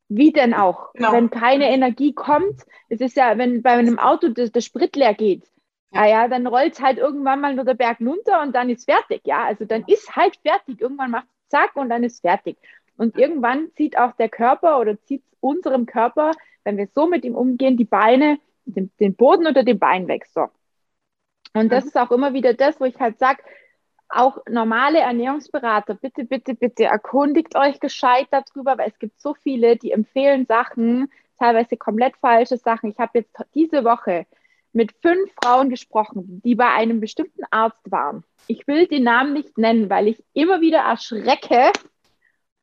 [0.07, 0.93] Wie denn auch?
[0.93, 1.11] Genau.
[1.11, 5.13] Wenn keine Energie kommt, es ist ja, wenn bei einem Auto der, der Sprit leer
[5.13, 5.43] geht,
[5.91, 8.85] ja, ja dann rollt es halt irgendwann mal nur der Berg runter und dann ist
[8.85, 9.43] fertig, ja.
[9.45, 10.79] Also dann ist halt fertig.
[10.79, 12.57] Irgendwann macht es zack und dann ist fertig.
[12.97, 16.31] Und irgendwann zieht auch der Körper oder zieht unserem Körper,
[16.65, 20.25] wenn wir so mit ihm umgehen, die Beine, den, den Boden unter dem Bein weg.
[20.25, 20.47] So.
[21.53, 23.41] Und das ist auch immer wieder das, wo ich halt sage,
[24.09, 29.77] auch normale Ernährungsberater, bitte, bitte, bitte erkundigt euch gescheit darüber, weil es gibt so viele,
[29.77, 32.89] die empfehlen Sachen, teilweise komplett falsche Sachen.
[32.89, 34.25] Ich habe jetzt diese Woche
[34.73, 38.23] mit fünf Frauen gesprochen, die bei einem bestimmten Arzt waren.
[38.47, 41.71] Ich will den Namen nicht nennen, weil ich immer wieder erschrecke,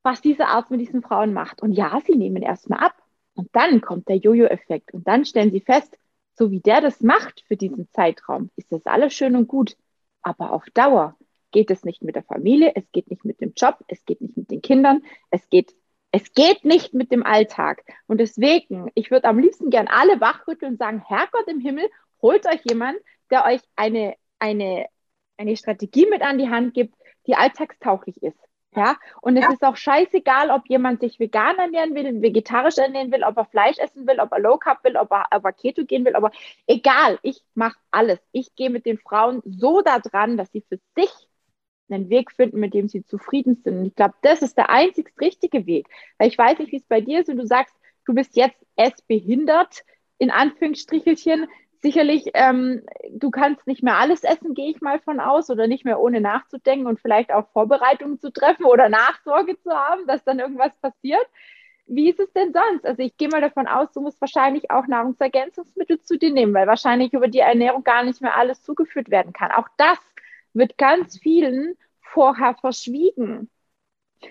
[0.03, 1.63] was dieser Arzt mit diesen Frauen macht.
[1.63, 3.02] Und ja, sie nehmen erstmal ab.
[3.35, 4.93] Und dann kommt der Jojo-Effekt.
[4.93, 5.97] Und dann stellen sie fest,
[6.35, 9.77] so wie der das macht für diesen Zeitraum, ist das alles schön und gut.
[10.23, 11.17] Aber auf Dauer
[11.51, 14.37] geht es nicht mit der Familie, es geht nicht mit dem Job, es geht nicht
[14.37, 15.75] mit den Kindern, es geht,
[16.11, 17.85] es geht nicht mit dem Alltag.
[18.07, 21.89] Und deswegen, ich würde am liebsten gern alle wachrütteln und sagen, Herrgott im Himmel,
[22.21, 22.97] holt euch jemand,
[23.31, 24.87] der euch eine, eine,
[25.37, 26.95] eine Strategie mit an die Hand gibt,
[27.27, 28.39] die alltagstauglich ist.
[28.75, 29.53] Ja, und es ja.
[29.53, 33.79] ist auch scheißegal, ob jemand sich vegan ernähren will, vegetarisch ernähren will, ob er Fleisch
[33.79, 36.31] essen will, ob er Low Carb will, ob er, ob er Keto gehen will, aber
[36.67, 38.19] egal, ich mache alles.
[38.33, 41.11] Ich gehe mit den Frauen so da dran, dass sie für sich
[41.91, 43.79] einen Weg finden, mit dem sie zufrieden sind.
[43.79, 45.89] Und ich glaube, das ist der einzig richtige Weg.
[46.19, 47.75] Weil ich weiß nicht, wie es bei dir ist und du sagst,
[48.07, 49.85] du bist jetzt essbehindert,
[50.19, 51.47] in Anführungsstrichelchen.
[51.83, 55.85] Sicherlich, ähm, du kannst nicht mehr alles essen, gehe ich mal von aus, oder nicht
[55.85, 60.39] mehr ohne nachzudenken und vielleicht auch Vorbereitungen zu treffen oder Nachsorge zu haben, dass dann
[60.39, 61.27] irgendwas passiert.
[61.87, 62.87] Wie ist es denn sonst?
[62.87, 66.69] Also ich gehe mal davon aus, du musst wahrscheinlich auch Nahrungsergänzungsmittel zu dir nehmen, weil
[66.69, 69.51] wahrscheinlich über die Ernährung gar nicht mehr alles zugeführt werden kann.
[69.51, 69.99] Auch das
[70.55, 73.51] wird ganz vielen vorher verschwiegen.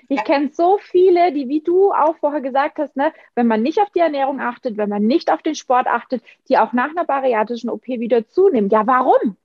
[0.08, 3.80] Ich kenne so viele, die, wie du auch vorher gesagt hast, ne, wenn man nicht
[3.80, 7.06] auf die Ernährung achtet, wenn man nicht auf den Sport achtet, die auch nach einer
[7.06, 8.70] bariatrischen OP wieder zunehmen.
[8.70, 9.38] Ja, warum?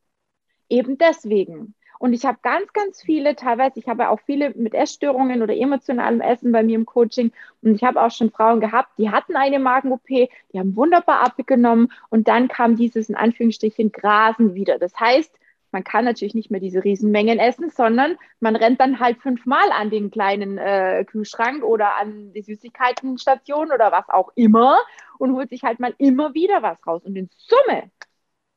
[0.69, 1.75] Eben deswegen.
[1.99, 6.21] Und ich habe ganz, ganz viele, teilweise, ich habe auch viele mit Essstörungen oder emotionalem
[6.21, 7.33] Essen bei mir im Coaching.
[7.63, 11.93] Und ich habe auch schon Frauen gehabt, die hatten eine Magen-OP, die haben wunderbar abgenommen
[12.11, 14.79] und dann kam dieses in Anführungsstrichen Grasen wieder.
[14.79, 15.33] Das heißt,
[15.73, 19.91] man kann natürlich nicht mehr diese Riesenmengen essen, sondern man rennt dann halt fünfmal an
[19.91, 24.79] den kleinen äh, Kühlschrank oder an die Süßigkeitenstation oder was auch immer
[25.19, 27.03] und holt sich halt mal immer wieder was raus.
[27.05, 27.91] Und in Summe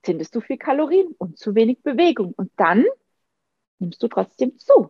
[0.06, 2.34] sind es zu viel Kalorien und zu wenig Bewegung.
[2.36, 2.86] Und dann
[3.80, 4.89] nimmst du trotzdem zu.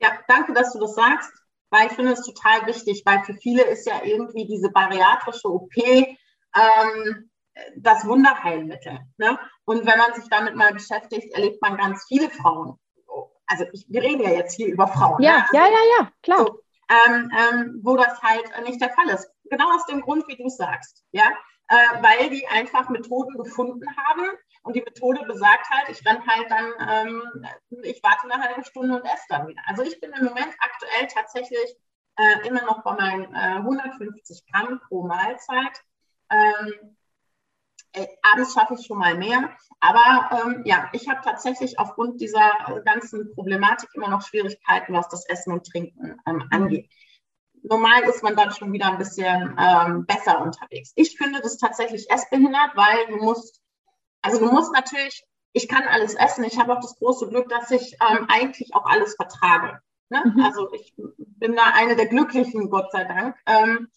[0.00, 1.32] Ja, danke, dass du das sagst,
[1.70, 5.76] weil ich finde es total wichtig, weil für viele ist ja irgendwie diese bariatrische OP
[5.76, 7.30] ähm,
[7.76, 9.00] das Wunderheilmittel.
[9.16, 9.38] Ne?
[9.66, 12.78] Und wenn man sich damit mal beschäftigt, erlebt man ganz viele Frauen
[13.46, 15.22] also ich, wir reden ja jetzt hier über Frauen.
[15.22, 15.44] Ja, ne?
[15.44, 16.38] also, ja, ja, ja, klar.
[16.38, 19.30] So, ähm, ähm, wo das halt nicht der Fall ist.
[19.44, 21.04] Genau aus dem Grund, wie du sagst.
[21.12, 21.30] Ja,
[21.68, 24.26] äh, weil die einfach Methoden gefunden haben.
[24.62, 27.46] Und die Methode besagt halt, ich renne halt dann, ähm,
[27.82, 29.60] ich warte eine halbe Stunde und esse dann wieder.
[29.66, 31.76] Also ich bin im Moment aktuell tatsächlich
[32.16, 35.82] äh, immer noch bei meinen äh, 150 Gramm pro Mahlzeit.
[36.30, 37.03] Ähm, äh,
[38.22, 39.50] abends schaffe ich schon mal mehr.
[39.80, 42.52] Aber ähm, ja, ich habe tatsächlich aufgrund dieser
[42.84, 46.90] ganzen Problematik immer noch Schwierigkeiten, was das Essen und Trinken ähm, angeht
[47.64, 50.92] normal ist man dann schon wieder ein bisschen ähm, besser unterwegs.
[50.94, 53.60] Ich finde das tatsächlich essbehindert, weil du musst,
[54.22, 56.44] also du musst natürlich, ich kann alles essen.
[56.44, 59.80] Ich habe auch das große Glück, dass ich ähm, eigentlich auch alles vertrage.
[60.10, 60.22] Ne?
[60.24, 60.42] Mhm.
[60.42, 63.88] Also ich bin da eine der Glücklichen, Gott sei Dank, ähm,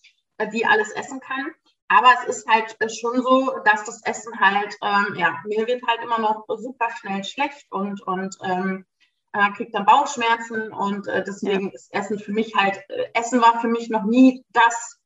[0.53, 1.51] die alles essen kann.
[1.89, 6.02] Aber es ist halt schon so, dass das Essen halt, ähm, ja, mir wird halt
[6.04, 8.86] immer noch super schnell schlecht und, und ähm,
[9.34, 11.73] äh, kriegt dann Bauchschmerzen und äh, deswegen ja.
[11.73, 15.00] ist Essen für mich halt, äh, Essen war für mich noch nie das,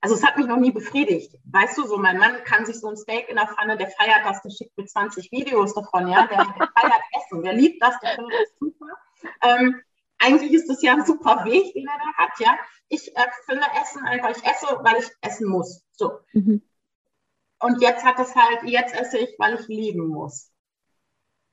[0.00, 1.36] also es hat mich noch nie befriedigt.
[1.44, 4.24] Weißt du, so mein Mann kann sich so ein Steak in der Pfanne, der feiert
[4.24, 7.98] das, der schickt mir 20 Videos davon, ja, der, der feiert Essen, der liebt das,
[8.00, 8.86] der findet das super.
[9.42, 9.82] Ähm,
[10.18, 12.58] eigentlich ist das ja ein super Weg, den er da hat, ja.
[12.88, 15.84] Ich äh, finde Essen einfach, ich esse, weil ich essen muss.
[15.92, 16.20] So.
[16.32, 16.62] Mhm.
[17.60, 20.52] Und jetzt hat es halt, jetzt esse ich, weil ich lieben muss.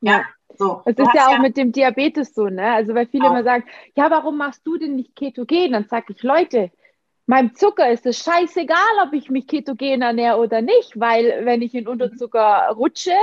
[0.01, 0.25] Ja.
[0.55, 2.73] So, es ist ja auch ja mit dem Diabetes so, ne?
[2.73, 3.31] Also weil viele auch.
[3.31, 5.71] immer sagen, ja, warum machst du denn nicht ketogen?
[5.71, 6.71] Dann sage ich, Leute,
[7.25, 11.73] meinem Zucker ist es scheißegal, ob ich mich ketogen ernähre oder nicht, weil wenn ich
[11.73, 13.15] in Unterzucker rutsche,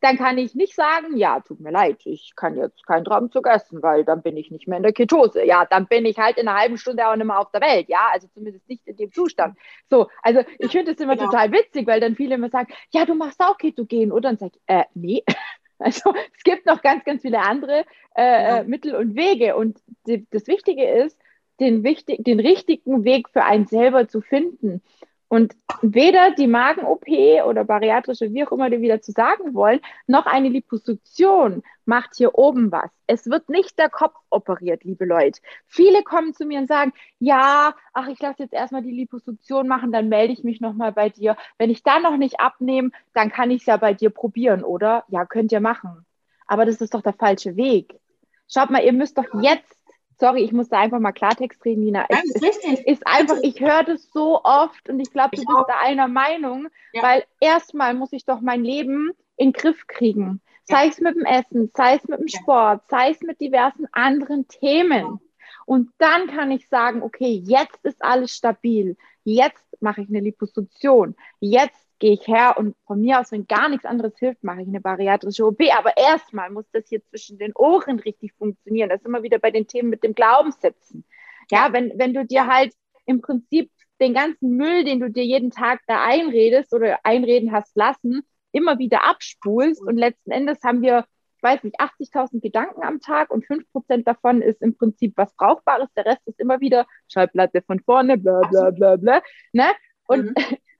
[0.00, 3.82] dann kann ich nicht sagen, ja, tut mir leid, ich kann jetzt keinen Traubenzucker essen,
[3.82, 5.44] weil dann bin ich nicht mehr in der Ketose.
[5.44, 7.88] Ja, dann bin ich halt in einer halben Stunde auch nicht mehr auf der Welt.
[7.88, 9.58] Ja, also zumindest nicht in dem Zustand.
[9.90, 11.30] So, also ich finde es immer genau.
[11.30, 14.18] total witzig, weil dann viele immer sagen, ja, du machst auch Ketogen, oder?
[14.18, 15.24] Und dann sage ich, äh, nee.
[15.80, 17.84] Also es gibt noch ganz, ganz viele andere
[18.16, 18.58] äh, ja.
[18.58, 19.54] Äh, Mittel und Wege.
[19.54, 21.16] Und die, das Wichtige ist,
[21.60, 24.82] den, wichtig, den richtigen Weg für einen selber zu finden.
[25.28, 27.06] Und weder die Magen-OP
[27.46, 32.36] oder bariatrische, wie auch immer die wieder zu sagen wollen, noch eine Liposuktion macht hier
[32.36, 32.90] oben was.
[33.06, 35.40] Es wird nicht der Kopf operiert, liebe Leute.
[35.66, 39.92] Viele kommen zu mir und sagen, ja, ach, ich lasse jetzt erstmal die Liposuktion machen,
[39.92, 41.36] dann melde ich mich nochmal bei dir.
[41.58, 45.04] Wenn ich dann noch nicht abnehme, dann kann ich es ja bei dir probieren, oder?
[45.08, 46.06] Ja, könnt ihr machen.
[46.46, 48.00] Aber das ist doch der falsche Weg.
[48.50, 49.77] Schaut mal, ihr müsst doch jetzt
[50.18, 52.06] sorry, ich muss da einfach mal Klartext reden, Nina.
[52.08, 52.86] Es, ist richtig.
[52.86, 55.66] ist einfach, ich höre das so oft und ich glaube, du bist auch.
[55.66, 57.02] da einer Meinung, ja.
[57.02, 60.40] weil erstmal muss ich doch mein Leben in den Griff kriegen.
[60.64, 64.46] Sei es mit dem Essen, sei es mit dem Sport, sei es mit diversen anderen
[64.48, 65.18] Themen.
[65.64, 68.96] Und dann kann ich sagen, okay, jetzt ist alles stabil.
[69.24, 71.14] Jetzt mache ich eine Liposuktion.
[71.40, 74.68] Jetzt gehe ich her und von mir aus, wenn gar nichts anderes hilft, mache ich
[74.68, 75.60] eine bariatrische OP.
[75.76, 78.88] Aber erstmal muss das hier zwischen den Ohren richtig funktionieren.
[78.88, 81.04] Das ist immer wieder bei den Themen mit dem Glaubenssätzen.
[81.50, 82.72] Ja, wenn, wenn du dir halt
[83.06, 87.76] im Prinzip den ganzen Müll, den du dir jeden Tag da einredest oder einreden hast
[87.76, 91.04] lassen, immer wieder abspulst und letzten Endes haben wir,
[91.36, 95.88] ich weiß nicht, 80.000 Gedanken am Tag und 5% davon ist im Prinzip was Brauchbares,
[95.96, 99.22] der Rest ist immer wieder Schallplatte von vorne, bla bla bla bla.
[99.52, 99.66] Ne?
[100.06, 100.34] Und mhm.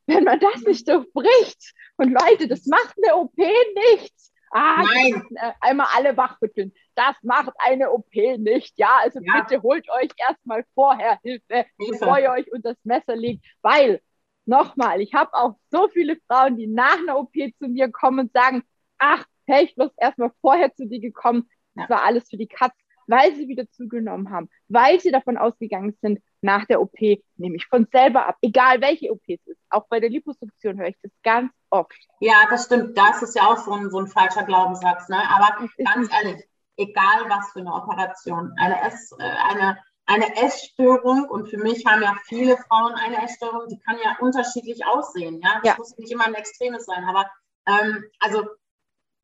[0.09, 1.75] Wenn man das nicht durchbricht.
[1.97, 4.14] Und Leute, das macht eine OP nicht.
[4.51, 5.23] Ah, Nein.
[5.35, 6.73] Äh, einmal alle wachrütteln.
[6.94, 8.79] Das macht eine OP nicht.
[8.79, 9.40] Ja, also ja.
[9.40, 13.44] bitte holt euch erstmal vorher Hilfe, Hilfe, bevor ihr euch unter das Messer legt.
[13.61, 14.01] Weil,
[14.47, 18.33] nochmal, ich habe auch so viele Frauen, die nach einer OP zu mir kommen und
[18.33, 18.62] sagen,
[18.97, 21.49] ach, wäre ich bloß erstmal vorher zu dir gekommen.
[21.75, 21.97] Das ja.
[21.97, 22.75] war alles für die Katz,
[23.09, 27.01] weil sie wieder zugenommen haben, weil sie davon ausgegangen sind, nach der OP
[27.37, 29.61] nehme ich von selber ab, egal welche OP es ist.
[29.71, 31.99] Auch bei der Liposuktion höre ich das ganz oft.
[32.21, 32.97] Ja, das stimmt.
[32.97, 35.09] Das ist ja auch so ein, so ein falscher Glaubenssatz.
[35.09, 35.18] Ne?
[35.31, 36.44] Aber ganz ehrlich,
[36.77, 42.03] egal was für eine Operation, eine, Ess, äh, eine, eine Essstörung und für mich haben
[42.03, 45.40] ja viele Frauen eine Essstörung, die kann ja unterschiedlich aussehen.
[45.42, 45.75] Ja, das ja.
[45.77, 47.05] muss nicht immer ein Extremes sein.
[47.05, 47.27] Aber
[47.66, 48.44] ähm, also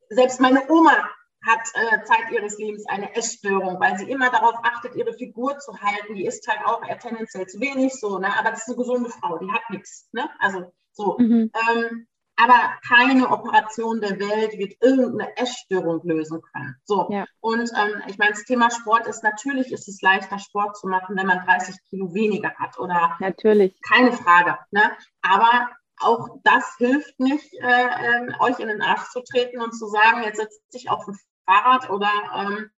[0.09, 1.09] selbst meine Oma
[1.46, 5.78] hat äh, Zeit ihres Lebens eine Essstörung, weil sie immer darauf achtet, ihre Figur zu
[5.80, 6.14] halten.
[6.14, 8.28] Die isst halt auch eher tendenziell zu wenig so, ne?
[8.38, 10.09] aber das ist eine gesunde Frau, die hat nichts.
[10.12, 10.28] Ne?
[10.38, 11.16] Also so.
[11.18, 11.50] Mhm.
[11.70, 16.74] Ähm, aber keine Operation der Welt wird irgendeine Essstörung lösen können.
[16.85, 17.07] So.
[17.11, 17.26] Ja.
[17.40, 21.16] Und ähm, ich meine, das Thema Sport ist natürlich, ist es leichter, Sport zu machen,
[21.16, 22.78] wenn man 30 Kilo weniger hat.
[22.78, 23.80] Oder natürlich.
[23.83, 24.59] Keine Frage.
[24.72, 24.83] Ne?
[25.22, 29.87] Aber auch das hilft nicht, äh, äh, euch in den Arsch zu treten und zu
[29.87, 32.70] sagen, jetzt setzt sich auf den Fahrrad oder ähm,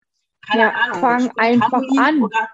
[0.47, 0.99] keine ja, Ahnung.
[0.99, 2.23] Fang einfach an.
[2.23, 2.49] Oder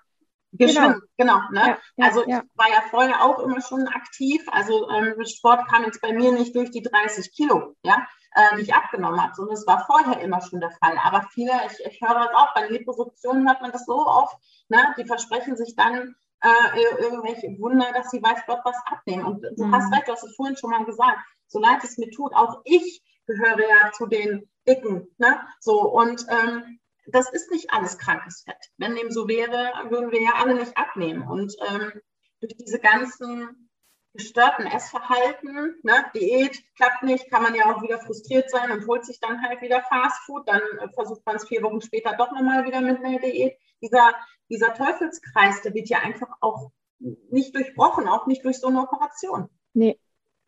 [0.54, 1.42] geschwimmt, genau.
[1.50, 1.78] genau ne?
[1.96, 2.44] Ja, also ja.
[2.44, 4.44] ich war ja vorher auch immer schon aktiv.
[4.52, 7.76] Also ähm, Sport kam jetzt bei mir nicht durch die 30 Kilo.
[7.84, 9.34] Ja, äh, die ich abgenommen habe.
[9.36, 10.98] So, das war vorher immer schon der Fall.
[11.04, 14.36] Aber viele, ich, ich höre das auch, bei Liposuktionen hört man das so oft,
[14.70, 14.94] ne?
[14.98, 19.26] die versprechen sich dann äh, irgendwelche Wunder, dass sie weiß Gott was abnehmen.
[19.26, 19.76] Und du mhm.
[19.76, 22.62] hast recht, du hast es vorhin schon mal gesagt, so leid es mir tut, auch
[22.64, 25.08] ich gehöre ja zu den Dicken.
[25.18, 25.40] Ne?
[25.60, 28.72] So, und ähm, das ist nicht alles krankes Fett.
[28.78, 31.24] Wenn dem so wäre, würden wir ja alle nicht abnehmen.
[31.24, 31.92] Und ähm,
[32.40, 33.70] durch diese ganzen
[34.14, 39.06] gestörten Essverhalten, ne, Diät klappt nicht, kann man ja auch wieder frustriert sein und holt
[39.06, 40.48] sich dann halt wieder Fastfood.
[40.48, 43.58] Dann äh, versucht man es vier Wochen später doch nochmal wieder mit einer Diät.
[43.82, 44.14] Dieser,
[44.50, 49.50] dieser Teufelskreis, der wird ja einfach auch nicht durchbrochen, auch nicht durch so eine Operation.
[49.74, 50.00] Nee.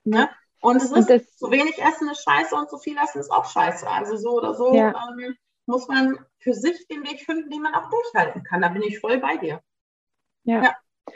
[0.03, 0.29] Ne?
[0.63, 3.43] Und es ist, und so wenig Essen ist scheiße und so viel Essen ist auch
[3.43, 3.85] scheiße.
[3.85, 4.93] Also so oder so ja.
[5.19, 8.61] ähm, muss man für sich den Weg finden, den man auch durchhalten kann.
[8.61, 9.59] Da bin ich voll bei dir.
[10.45, 10.63] Ja.
[10.63, 10.75] ja.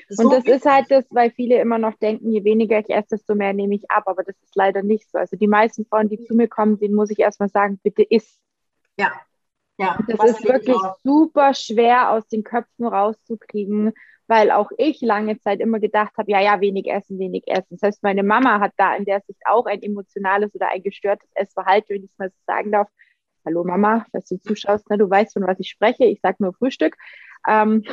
[0.09, 3.15] So und das ist halt das, weil viele immer noch denken, je weniger ich esse,
[3.15, 4.03] desto mehr nehme ich ab.
[4.07, 5.17] Aber das ist leider nicht so.
[5.17, 8.41] Also die meisten Frauen, die zu mir kommen, denen muss ich erstmal sagen, bitte iss.
[8.99, 9.13] Ja.
[9.79, 13.93] Ja, das ist wirklich super schwer aus den Köpfen rauszukriegen,
[14.27, 17.77] weil auch ich lange Zeit immer gedacht habe, ja, ja, wenig essen, wenig essen.
[17.79, 21.29] Das heißt, meine Mama hat da in der Sicht auch ein emotionales oder ein gestörtes
[21.33, 22.89] Essverhalten, wenn ich es mal so sagen darf.
[23.45, 24.97] Hallo Mama, dass du zuschaust, ne?
[24.97, 26.03] du weißt, von was ich spreche.
[26.03, 26.97] Ich sage nur Frühstück.
[27.47, 27.83] Ähm,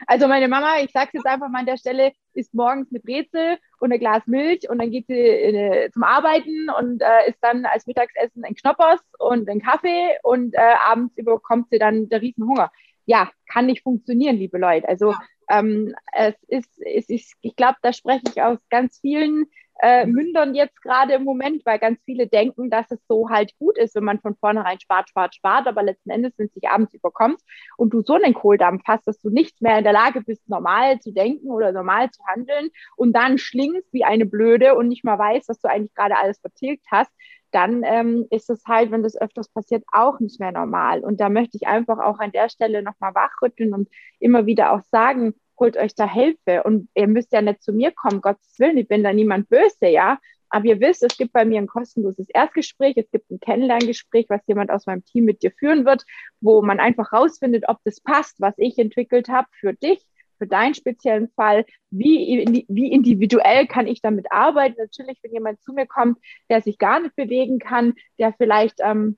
[0.07, 3.05] also meine Mama, ich sage es jetzt einfach mal an der Stelle, isst morgens mit
[3.05, 7.39] Brezel und ein Glas Milch und dann geht sie äh, zum Arbeiten und äh, isst
[7.41, 12.21] dann als Mittagsessen ein Knoppers und einen Kaffee und äh, abends überkommt sie dann der
[12.21, 12.71] Riesenhunger.
[13.07, 14.89] Ja, kann nicht funktionieren, liebe Leute.
[14.89, 15.15] Also
[15.51, 19.47] ähm, es ist, es ist ich glaube, da spreche ich aus ganz vielen
[19.83, 23.77] äh, mündern jetzt gerade im Moment, weil ganz viele denken, dass es so halt gut
[23.77, 26.95] ist, wenn man von vornherein spart, spart, spart, aber letzten Endes, wenn es sich abends
[26.95, 27.41] überkommt
[27.77, 31.01] und du so einen Kohldampf hast, dass du nicht mehr in der Lage bist, normal
[31.01, 35.19] zu denken oder normal zu handeln und dann schlingst wie eine Blöde und nicht mal
[35.19, 37.11] weißt, was du eigentlich gerade alles vertilgt hast,
[37.53, 41.01] dann ähm, ist es halt, wenn das öfters passiert, auch nicht mehr normal.
[41.01, 43.89] Und da möchte ich einfach auch an der Stelle nochmal wachrütteln und
[44.19, 46.63] immer wieder auch sagen, holt euch da Hilfe.
[46.65, 49.89] Und ihr müsst ja nicht zu mir kommen, Gottes Willen, ich bin da niemand böse,
[49.89, 50.19] ja.
[50.49, 54.47] Aber ihr wisst, es gibt bei mir ein kostenloses Erstgespräch, es gibt ein Kennenlerngespräch, was
[54.47, 56.05] jemand aus meinem Team mit dir führen wird,
[56.41, 60.05] wo man einfach rausfindet, ob das passt, was ich entwickelt habe für dich,
[60.43, 61.65] für deinen speziellen Fall.
[61.91, 64.75] Wie, wie individuell kann ich damit arbeiten?
[64.77, 66.19] Natürlich, wenn jemand zu mir kommt,
[66.51, 69.17] der sich gar nicht bewegen kann, der vielleicht ähm,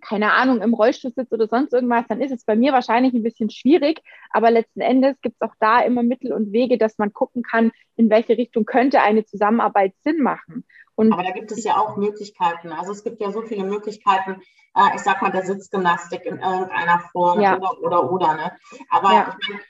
[0.00, 3.24] keine Ahnung, im Rollstuhl sitzt oder sonst irgendwas, dann ist es bei mir wahrscheinlich ein
[3.24, 4.00] bisschen schwierig.
[4.30, 7.72] Aber letzten Endes gibt es auch da immer Mittel und Wege, dass man gucken kann,
[7.96, 10.64] in welche Richtung könnte eine Zusammenarbeit Sinn machen.
[10.94, 12.72] Und Aber da gibt es ja auch Möglichkeiten.
[12.72, 14.42] Also es gibt ja so viele Möglichkeiten,
[14.74, 17.56] äh, ich sag mal, der Sitzgymnastik in irgendeiner Form ja.
[17.56, 18.34] oder, oder, oder.
[18.34, 18.52] Ne?
[18.90, 19.36] Aber ja.
[19.40, 19.60] ich meine,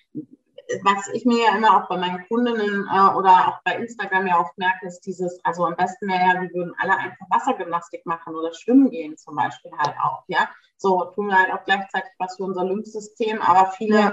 [0.83, 4.41] was ich mir ja immer auch bei meinen Kundinnen äh, oder auch bei Instagram ja
[4.41, 8.35] oft merke, ist dieses, also am besten wäre ja, wir würden alle einfach Wassergymnastik machen
[8.35, 10.49] oder schwimmen gehen zum Beispiel halt auch, ja.
[10.77, 14.13] So tun wir halt auch gleichzeitig was für unser Lymphsystem, aber viele ja.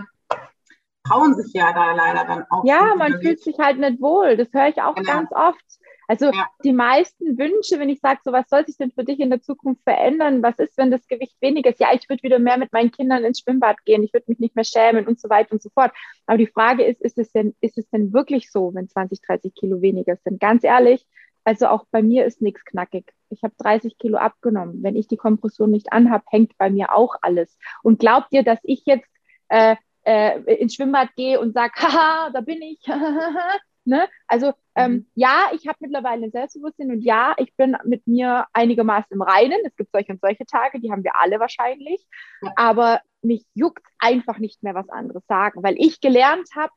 [1.04, 2.64] trauen sich ja da leider dann auch.
[2.66, 5.12] Ja, man fühlt sich halt nicht wohl, das höre ich auch genau.
[5.12, 5.80] ganz oft.
[6.08, 6.48] Also ja.
[6.64, 9.42] die meisten Wünsche, wenn ich sage, so was soll sich denn für dich in der
[9.42, 10.44] Zukunft verändern?
[10.44, 11.80] Was ist, wenn das Gewicht weniger ist?
[11.80, 14.56] Ja, ich würde wieder mehr mit meinen Kindern ins Schwimmbad gehen, ich würde mich nicht
[14.56, 15.92] mehr schämen und so weiter und so fort.
[16.26, 19.54] Aber die Frage ist, ist es denn, ist es denn wirklich so, wenn 20, 30
[19.56, 20.40] Kilo weniger sind?
[20.40, 21.06] Ganz ehrlich,
[21.46, 23.14] also auch bei mir ist nichts knackig.
[23.30, 24.82] Ich habe 30 Kilo abgenommen.
[24.82, 27.58] Wenn ich die Kompression nicht anhabe, hängt bei mir auch alles.
[27.84, 29.10] Und glaubt ihr, dass ich jetzt
[29.50, 32.80] äh, äh, ins Schwimmbad gehe und sage, haha, da bin ich,
[33.86, 34.08] Ne?
[34.28, 35.06] Also ähm, mhm.
[35.14, 39.60] ja, ich habe mittlerweile ein Selbstbewusstsein und ja, ich bin mit mir einigermaßen im Reinen.
[39.64, 42.06] Es gibt solche und solche Tage, die haben wir alle wahrscheinlich.
[42.42, 42.52] Ja.
[42.56, 46.72] Aber mich juckt einfach nicht mehr was anderes sagen, weil ich gelernt habe,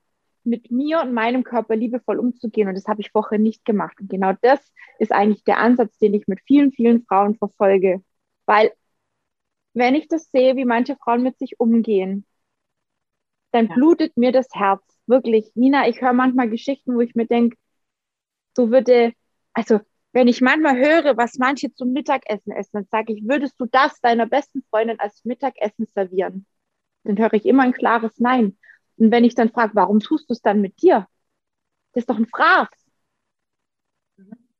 [0.44, 4.00] mit mir und meinem Körper liebevoll umzugehen und das habe ich vorher nicht gemacht.
[4.00, 4.60] Und genau das
[4.98, 8.02] ist eigentlich der Ansatz, den ich mit vielen, vielen Frauen verfolge.
[8.46, 8.72] Weil
[9.74, 12.26] wenn ich das sehe, wie manche Frauen mit sich umgehen,
[13.52, 13.74] dann ja.
[13.74, 17.56] blutet mir das Herz wirklich, Nina, ich höre manchmal Geschichten, wo ich mir denke,
[18.56, 19.12] so würde,
[19.52, 19.80] also
[20.12, 24.00] wenn ich manchmal höre, was manche zum Mittagessen essen, dann sage ich, würdest du das
[24.00, 26.46] deiner besten Freundin als Mittagessen servieren?
[27.04, 28.58] Dann höre ich immer ein klares Nein.
[28.96, 31.06] Und wenn ich dann frage, warum tust du es dann mit dir?
[31.92, 32.68] Das ist doch ein Fraß.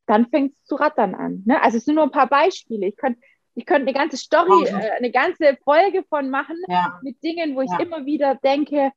[0.06, 1.42] Dann fängt es zu rattern an.
[1.44, 1.60] Ne?
[1.62, 2.86] Also es sind nur ein paar Beispiele.
[2.86, 3.20] Ich könnte
[3.58, 7.00] ich könnte eine ganze Story, äh, eine ganze Folge von machen ja.
[7.02, 7.80] mit Dingen, wo ich ja.
[7.80, 8.92] immer wieder denke,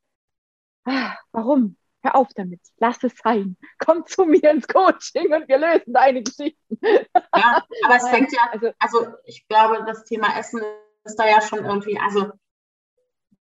[0.84, 1.76] ah, warum?
[2.04, 3.56] Hör auf damit, lass es sein.
[3.78, 6.78] Komm zu mir ins Coaching und wir lösen deine Geschichten.
[6.82, 10.62] Ja, aber es fängt ja, also, also ich glaube, das Thema Essen
[11.04, 12.32] ist da ja schon irgendwie, also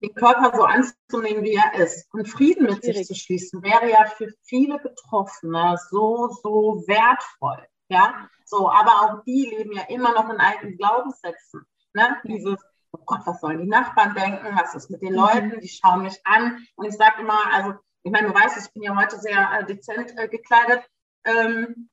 [0.02, 2.98] den Körper so anzunehmen, wie er ist und Frieden mit Schwierig.
[2.98, 7.66] sich zu schließen, wäre ja für viele Betroffene so, so wertvoll.
[7.90, 11.66] Ja, so, aber auch die leben ja immer noch in alten Glaubenssätzen.
[11.94, 12.18] Ne?
[12.26, 12.58] Dieses,
[13.00, 14.56] oh Gott, was sollen die Nachbarn denken?
[14.56, 15.20] Was ist mit den mhm.
[15.20, 15.60] Leuten?
[15.60, 16.66] Die schauen mich an.
[16.76, 17.74] Und ich sage immer, also,
[18.04, 20.84] ich meine, du weißt, ich bin ja heute sehr äh, dezent äh, gekleidet.
[21.26, 21.90] Ähm,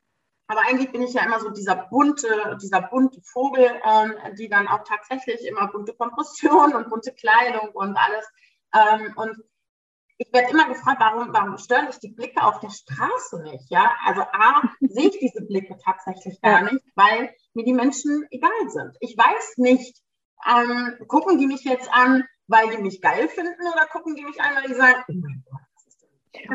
[0.47, 4.69] aber eigentlich bin ich ja immer so dieser bunte, dieser bunte Vogel, ähm, die dann
[4.69, 8.27] auch tatsächlich immer bunte Kompression und bunte Kleidung und alles.
[8.75, 9.37] Ähm, und
[10.19, 13.71] ich werde immer gefragt, warum, warum stören dich die Blicke auf der Straße nicht?
[13.71, 18.69] Ja, also A, sehe ich diese Blicke tatsächlich gar nicht, weil mir die Menschen egal
[18.69, 18.97] sind.
[19.01, 20.04] Ich weiß nicht,
[20.47, 24.41] ähm, gucken die mich jetzt an, weil die mich geil finden oder gucken die mich
[24.41, 25.61] an, weil die sagen, oh mein Gott,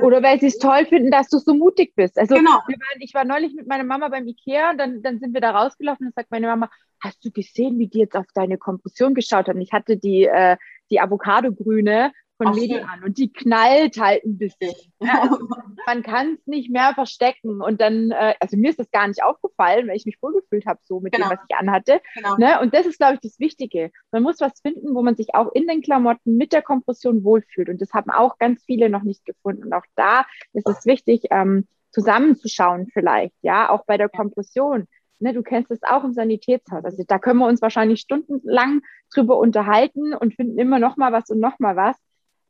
[0.01, 2.17] oder weil sie es toll finden, dass du so mutig bist.
[2.17, 2.51] Also genau.
[2.51, 5.51] waren, ich war neulich mit meiner Mama beim Ikea und dann, dann sind wir da
[5.51, 6.69] rausgelaufen und sagt meine Mama,
[7.01, 9.61] hast du gesehen, wie die jetzt auf deine Kompression geschaut haben?
[9.61, 10.57] Ich hatte die, äh,
[10.91, 12.11] die Avocado-Grüne
[12.41, 14.73] von Medi an und die knallt halt ein bisschen.
[15.01, 15.37] Ja, also
[15.87, 19.23] man kann es nicht mehr verstecken und dann, äh, also mir ist das gar nicht
[19.23, 21.29] aufgefallen, weil ich mich wohlgefühlt habe so mit genau.
[21.29, 22.01] dem, was ich anhatte.
[22.15, 22.35] Genau.
[22.35, 22.59] Ne?
[22.59, 23.91] Und das ist, glaube ich, das Wichtige.
[24.11, 27.69] Man muss was finden, wo man sich auch in den Klamotten mit der Kompression wohlfühlt
[27.69, 29.63] und das haben auch ganz viele noch nicht gefunden.
[29.65, 34.85] Und auch da ist es wichtig, ähm, zusammenzuschauen vielleicht, ja, auch bei der Kompression.
[35.19, 36.83] Ne, du kennst es auch im Sanitätshaus.
[36.83, 38.81] Also da können wir uns wahrscheinlich stundenlang
[39.13, 41.97] drüber unterhalten und finden immer noch mal was und noch mal was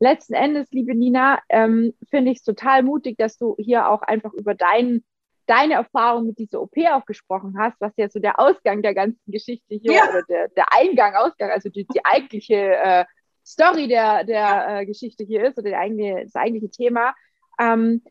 [0.00, 4.32] letzten Endes, liebe Nina, ähm, finde ich es total mutig, dass du hier auch einfach
[4.32, 5.04] über dein,
[5.46, 9.30] deine Erfahrung mit dieser OP auch gesprochen hast, was ja so der Ausgang der ganzen
[9.30, 10.08] Geschichte hier ja.
[10.08, 13.04] oder der, der Eingang, Ausgang, also die, die eigentliche äh,
[13.44, 17.14] Story der, der äh, Geschichte hier ist oder eigene, das eigentliche Thema.
[17.58, 18.02] Ähm,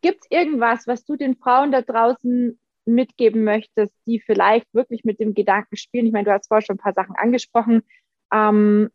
[0.00, 5.20] Gibt es irgendwas, was du den Frauen da draußen mitgeben möchtest, die vielleicht wirklich mit
[5.20, 6.06] dem Gedanken spielen?
[6.06, 7.82] Ich meine, du hast vorher schon ein paar Sachen angesprochen.
[8.32, 8.90] Ähm,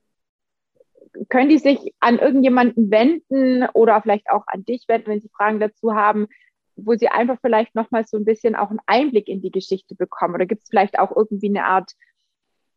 [1.30, 5.60] können die sich an irgendjemanden wenden oder vielleicht auch an dich wenden, wenn sie Fragen
[5.60, 6.28] dazu haben,
[6.76, 10.36] wo sie einfach vielleicht nochmal so ein bisschen auch einen Einblick in die Geschichte bekommen?
[10.36, 11.92] Oder gibt es vielleicht auch irgendwie eine Art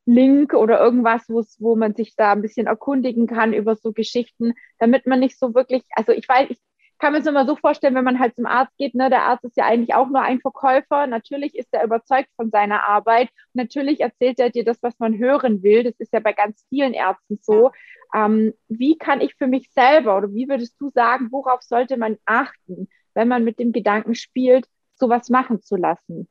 [0.05, 5.07] Link oder irgendwas, wo man sich da ein bisschen erkundigen kann über so Geschichten, damit
[5.07, 6.59] man nicht so wirklich, also ich weiß, ich
[7.03, 9.43] kann mir es immer so vorstellen, wenn man halt zum Arzt geht, ne, der Arzt
[9.45, 11.09] ist ja eigentlich auch nur ein Verkäufer.
[11.09, 13.29] Natürlich ist er überzeugt von seiner Arbeit.
[13.55, 15.83] Natürlich erzählt er dir das, was man hören will.
[15.83, 17.73] Das ist ja bei ganz vielen Ärzten so.
[18.15, 22.19] Ähm, wie kann ich für mich selber oder wie würdest du sagen, worauf sollte man
[22.25, 26.29] achten, wenn man mit dem Gedanken spielt, sowas machen zu lassen?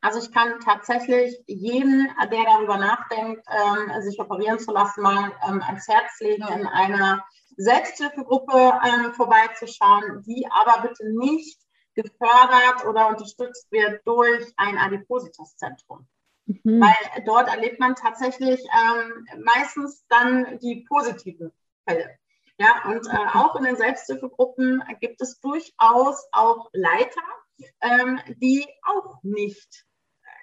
[0.00, 5.62] Also ich kann tatsächlich jeden, der darüber nachdenkt, ähm, sich operieren zu lassen, mal ähm,
[5.62, 7.22] ans Herz legen, in einer
[7.56, 11.60] Selbsthilfegruppe ähm, vorbeizuschauen, die aber bitte nicht
[11.94, 16.08] gefördert oder unterstützt wird durch ein Adipositas-Zentrum.
[16.46, 16.80] Mhm.
[16.80, 21.52] Weil dort erlebt man tatsächlich ähm, meistens dann die positiven
[21.86, 22.18] Fälle.
[22.58, 27.22] Ja, und äh, auch in den Selbsthilfegruppen gibt es durchaus auch Leiter,
[27.80, 29.84] ähm, die auch nicht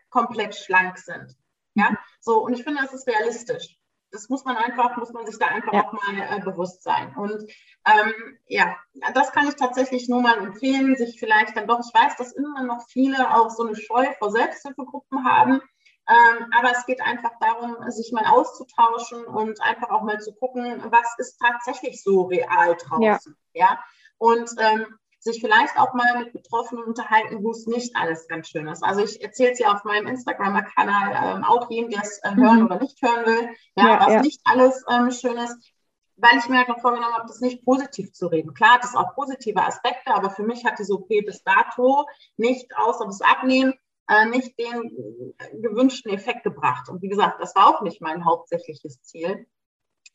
[0.10, 1.36] komplett schlank sind.
[1.76, 3.80] Ja, so, und ich finde, das ist realistisch
[4.12, 5.86] das muss man einfach, muss man sich da einfach ja.
[5.86, 7.16] auch mal äh, bewusst sein.
[7.16, 7.44] Und
[7.86, 8.76] ähm, ja,
[9.14, 12.64] das kann ich tatsächlich nur mal empfehlen, sich vielleicht dann doch, ich weiß, dass immer
[12.64, 15.62] noch viele auch so eine Scheu vor Selbsthilfegruppen haben.
[16.10, 20.84] Ähm, aber es geht einfach darum, sich mal auszutauschen und einfach auch mal zu gucken,
[20.90, 23.38] was ist tatsächlich so real draußen.
[23.54, 23.66] Ja.
[23.70, 23.80] ja?
[24.18, 28.68] Und ähm, sich vielleicht auch mal mit Betroffenen unterhalten, wo es nicht alles ganz schön
[28.68, 28.84] ist.
[28.84, 32.60] Also ich erzähle es ja auf meinem Instagram-Kanal ähm, auch jedem, der es äh, hören
[32.60, 32.66] mhm.
[32.66, 34.22] oder nicht hören will, ja, ja was ja.
[34.22, 35.74] nicht alles ähm, schön ist,
[36.16, 38.54] weil ich mir halt noch vorgenommen habe, das nicht positiv zu reden.
[38.54, 42.08] Klar, das ist auch positive Aspekte, aber für mich hat diese OP bis dato
[42.38, 43.74] nicht außer das Abnehmen
[44.08, 46.90] äh, nicht den gewünschten Effekt gebracht.
[46.90, 49.46] Und wie gesagt, das war auch nicht mein hauptsächliches Ziel.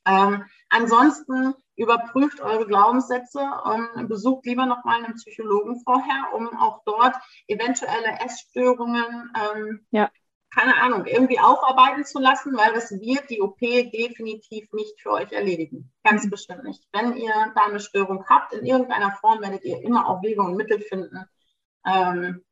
[0.06, 7.16] Ähm, ansonsten überprüft eure Glaubenssätze und besucht lieber nochmal einen Psychologen vorher, um auch dort
[7.48, 10.10] eventuelle Essstörungen, ähm, ja.
[10.54, 15.32] keine Ahnung, irgendwie aufarbeiten zu lassen, weil das wird die OP definitiv nicht für euch
[15.32, 15.92] erledigen.
[16.04, 16.30] Ganz mhm.
[16.30, 16.84] bestimmt nicht.
[16.92, 20.56] Wenn ihr da eine Störung habt, in irgendeiner Form werdet ihr immer auch Wege und
[20.56, 21.24] Mittel finden,
[21.86, 22.44] ähm,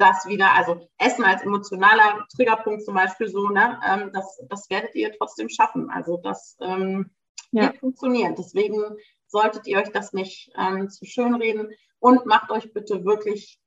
[0.00, 4.94] das wieder, also Essen als emotionaler Triggerpunkt zum Beispiel so, ne, ähm, das, das werdet
[4.94, 5.90] ihr trotzdem schaffen.
[5.90, 7.10] Also das ähm,
[7.52, 7.64] ja.
[7.64, 8.34] wird funktionieren.
[8.36, 8.96] Deswegen
[9.26, 13.60] solltet ihr euch das nicht ähm, zu schön reden und macht euch bitte wirklich,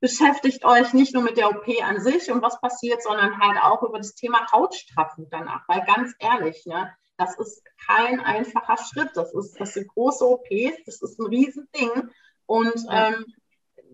[0.00, 3.82] beschäftigt euch nicht nur mit der OP an sich und was passiert, sondern halt auch
[3.82, 5.68] über das Thema Hautstraffung danach.
[5.68, 9.10] Weil ganz ehrlich, ne, das ist kein einfacher Schritt.
[9.14, 12.10] Das, ist, das sind große OPs, das ist ein Riesending.
[12.46, 13.26] Und ähm,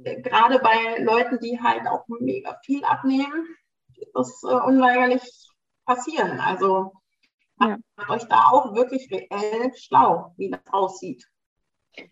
[0.02, 3.56] gerade bei Leuten, die halt auch mega viel abnehmen,
[4.12, 5.22] das äh, unweigerlich
[5.84, 6.40] passieren.
[6.40, 6.92] Also
[7.56, 8.10] macht ja.
[8.10, 11.24] euch da auch wirklich reell schlau, wie das aussieht.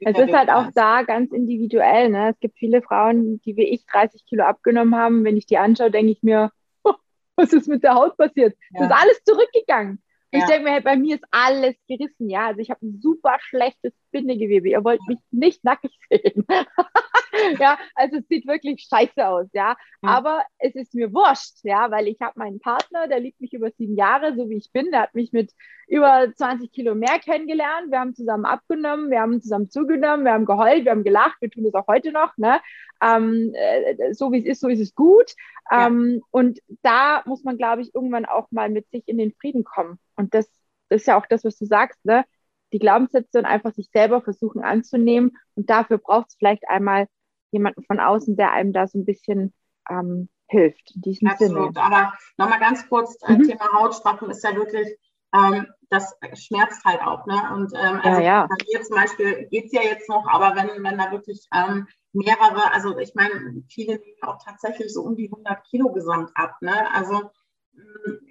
[0.01, 2.09] Es ist halt auch da ganz individuell.
[2.09, 2.31] Ne?
[2.31, 5.25] Es gibt viele Frauen, die wie ich 30 Kilo abgenommen haben.
[5.25, 6.53] Wenn ich die anschaue, denke ich mir,
[6.85, 6.95] oh,
[7.37, 8.57] was ist mit der Haut passiert?
[8.71, 8.81] Ja.
[8.81, 10.03] Das ist alles zurückgegangen.
[10.33, 10.39] Ja.
[10.39, 12.47] Ich denke mir, bei mir ist alles gerissen, ja.
[12.47, 14.71] Also ich habe ein super schlechtes Bindegewebe.
[14.71, 16.47] Ihr wollt mich nicht nackig sehen.
[17.61, 19.77] ja, also es sieht wirklich scheiße aus, ja.
[20.01, 20.09] Mhm.
[20.09, 23.71] Aber es ist mir wurscht, ja, weil ich habe meinen Partner, der liebt mich über
[23.73, 24.91] sieben Jahre, so wie ich bin.
[24.91, 25.53] Der hat mich mit
[25.87, 27.91] über 20 Kilo mehr kennengelernt.
[27.91, 31.51] Wir haben zusammen abgenommen, wir haben zusammen zugenommen, wir haben geheult, wir haben gelacht, wir
[31.51, 32.61] tun das auch heute noch, ne?
[33.03, 35.35] Ähm, äh, so wie es ist, so ist es gut.
[35.71, 36.27] Ähm, ja.
[36.31, 39.99] Und da muss man, glaube ich, irgendwann auch mal mit sich in den Frieden kommen.
[40.17, 40.49] Und das,
[40.93, 42.25] ist ja auch das, was du sagst, ne?
[42.73, 45.37] Die Glaubenssätze und einfach sich selber versuchen anzunehmen.
[45.55, 47.07] Und dafür braucht es vielleicht einmal
[47.51, 49.53] jemanden von außen, der einem da so ein bisschen
[49.91, 50.95] ähm, hilft.
[50.95, 51.75] In diesem Absolut.
[51.75, 51.85] Sinne.
[51.85, 53.43] Aber nochmal ganz kurz, äh, mhm.
[53.43, 54.89] Thema Hautstrafen ist ja wirklich,
[55.35, 57.27] ähm, das schmerzt halt auch.
[57.27, 57.35] Ne?
[57.55, 58.47] Und ähm, also ja, ja.
[58.47, 61.87] bei mir zum Beispiel geht es ja jetzt noch, aber wenn, wenn da wirklich ähm,
[62.15, 66.57] mehrere, also ich meine, viele nehmen auch tatsächlich so um die 100 Kilo gesamt ab.
[66.63, 66.75] Ne?
[66.95, 67.31] Also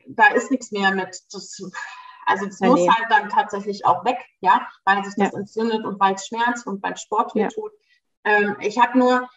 [0.08, 1.62] da ist nichts mehr mit, das,
[2.26, 2.89] also es muss nee.
[2.89, 5.39] halt dann tatsächlich auch weg, ja, weil sich das ja.
[5.39, 7.48] entzündet und weil es schmerzt und weil Sport ja.
[7.50, 7.72] tut.
[8.24, 9.30] Ähm, ich habe nur,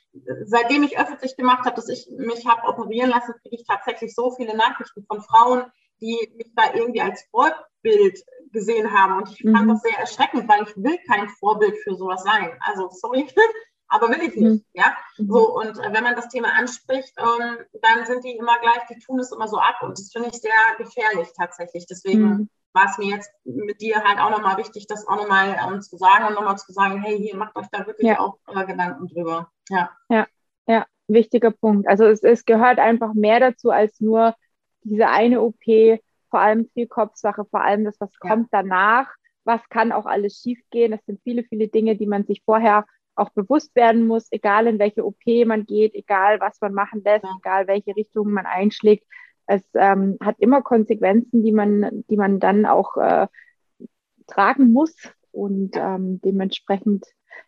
[0.45, 4.31] seitdem ich öffentlich gemacht habe, dass ich mich habe operieren lassen, kriege ich tatsächlich so
[4.33, 5.65] viele Nachrichten von Frauen,
[6.01, 9.19] die mich da irgendwie als Vorbild gesehen haben.
[9.19, 9.57] Und ich mhm.
[9.57, 12.53] fand das sehr erschreckend, weil ich will kein Vorbild für sowas sein.
[12.61, 13.27] Also sorry,
[13.89, 14.65] aber will ich nicht.
[14.73, 15.29] Ja, mhm.
[15.31, 18.99] so und äh, wenn man das Thema anspricht, ähm, dann sind die immer gleich, die
[18.99, 21.87] tun es immer so ab und das finde ich sehr gefährlich tatsächlich.
[21.87, 25.57] Deswegen mhm war es mir jetzt mit dir halt auch nochmal wichtig, das auch nochmal
[25.65, 28.19] ähm, zu sagen und nochmal zu sagen, hey, hier macht euch da wirklich ja.
[28.19, 29.49] auch äh, Gedanken drüber.
[29.71, 29.91] Ja.
[30.09, 30.27] ja,
[30.67, 31.89] ja, wichtiger Punkt.
[31.89, 34.35] Also es, es gehört einfach mehr dazu als nur
[34.83, 35.63] diese eine OP,
[36.31, 38.29] vor allem viel Kopfsache, vor allem das, was ja.
[38.29, 39.09] kommt danach,
[39.45, 40.91] was kann auch alles schiefgehen.
[40.91, 42.87] Das sind viele, viele Dinge, die man sich vorher
[43.17, 47.25] auch bewusst werden muss, egal in welche OP man geht, egal was man machen lässt,
[47.39, 49.07] egal welche Richtung man einschlägt
[49.47, 53.27] es ähm, hat immer Konsequenzen, die man, die man dann auch äh,
[54.27, 54.95] tragen muss.
[55.33, 57.07] Und ähm, dementsprechend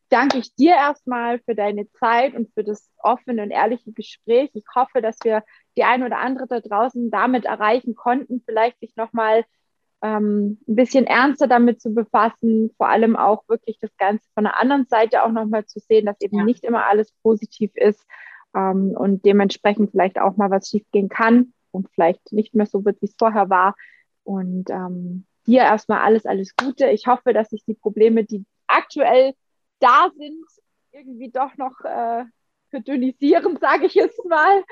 [0.09, 4.51] danke ich dir erstmal für deine Zeit und für das offene und ehrliche Gespräch.
[4.55, 5.45] Ich hoffe, dass wir
[5.77, 9.45] die ein oder andere da draußen damit erreichen konnten, vielleicht sich nochmal
[10.03, 14.61] ähm, ein bisschen ernster damit zu befassen, vor allem auch wirklich das Ganze von der
[14.61, 16.44] anderen Seite auch nochmal zu sehen, dass eben ja.
[16.44, 18.05] nicht immer alles positiv ist
[18.55, 23.01] ähm, und dementsprechend vielleicht auch mal was schiefgehen kann und vielleicht nicht mehr so wird,
[23.01, 23.74] wie es vorher war.
[24.24, 26.88] Und ähm, dir erstmal alles, alles Gute.
[26.90, 29.34] Ich hoffe, dass sich die Probleme, die aktuell
[29.78, 30.44] da sind,
[30.90, 32.24] irgendwie doch noch äh,
[32.77, 34.64] verdünnisieren, sage ich jetzt mal.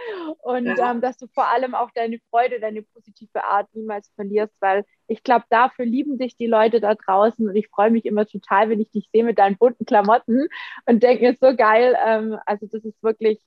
[0.43, 0.91] Und ja.
[0.91, 5.23] ähm, dass du vor allem auch deine Freude, deine positive Art niemals verlierst, weil ich
[5.23, 8.81] glaube, dafür lieben dich die Leute da draußen und ich freue mich immer total, wenn
[8.81, 10.49] ich dich sehe mit deinen bunten Klamotten
[10.87, 11.97] und denke mir so geil.
[12.05, 13.41] Ähm, also das ist wirklich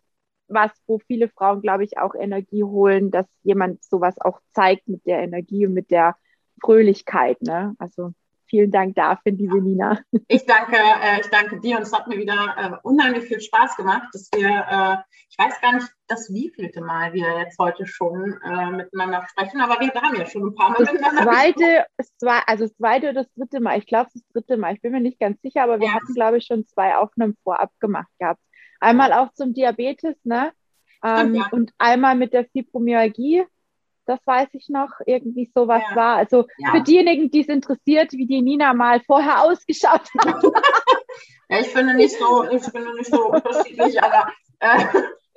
[0.49, 5.05] was, wo viele Frauen, glaube ich, auch Energie holen, dass jemand sowas auch zeigt mit
[5.05, 6.15] der Energie und mit der
[6.61, 7.41] Fröhlichkeit.
[7.41, 7.75] Ne?
[7.79, 8.13] Also
[8.49, 9.99] vielen Dank dafür, liebe Nina.
[10.27, 13.75] Ich danke, äh, ich danke dir und es hat mir wieder äh, unheimlich viel Spaß
[13.77, 14.97] gemacht, dass wir, äh,
[15.29, 18.39] ich weiß gar nicht, das wievielte Mal wir jetzt heute schon
[18.71, 22.43] miteinander sprechen, aber wir haben ja schon ein paar Mal das miteinander zweite, gesprochen.
[22.47, 25.01] also das zweite oder das dritte Mal, ich glaube das dritte Mal, ich bin mir
[25.01, 25.93] nicht ganz sicher, aber wir ja.
[25.93, 28.39] hatten, glaube ich, schon zwei Aufnahmen vorab gemacht gehabt.
[28.79, 30.53] Einmal auch zum Diabetes, ne?
[31.03, 31.47] Ähm, ja.
[31.51, 33.45] Und einmal mit der Fibromyalgie.
[34.07, 35.95] Das weiß ich noch, irgendwie sowas ja.
[35.95, 36.15] war.
[36.15, 36.71] Also ja.
[36.71, 40.43] für diejenigen, die es interessiert, wie die Nina mal vorher ausgeschaut hat.
[41.49, 44.85] ja, ich finde nicht so, ich finde nicht so unterschiedlich, aber äh,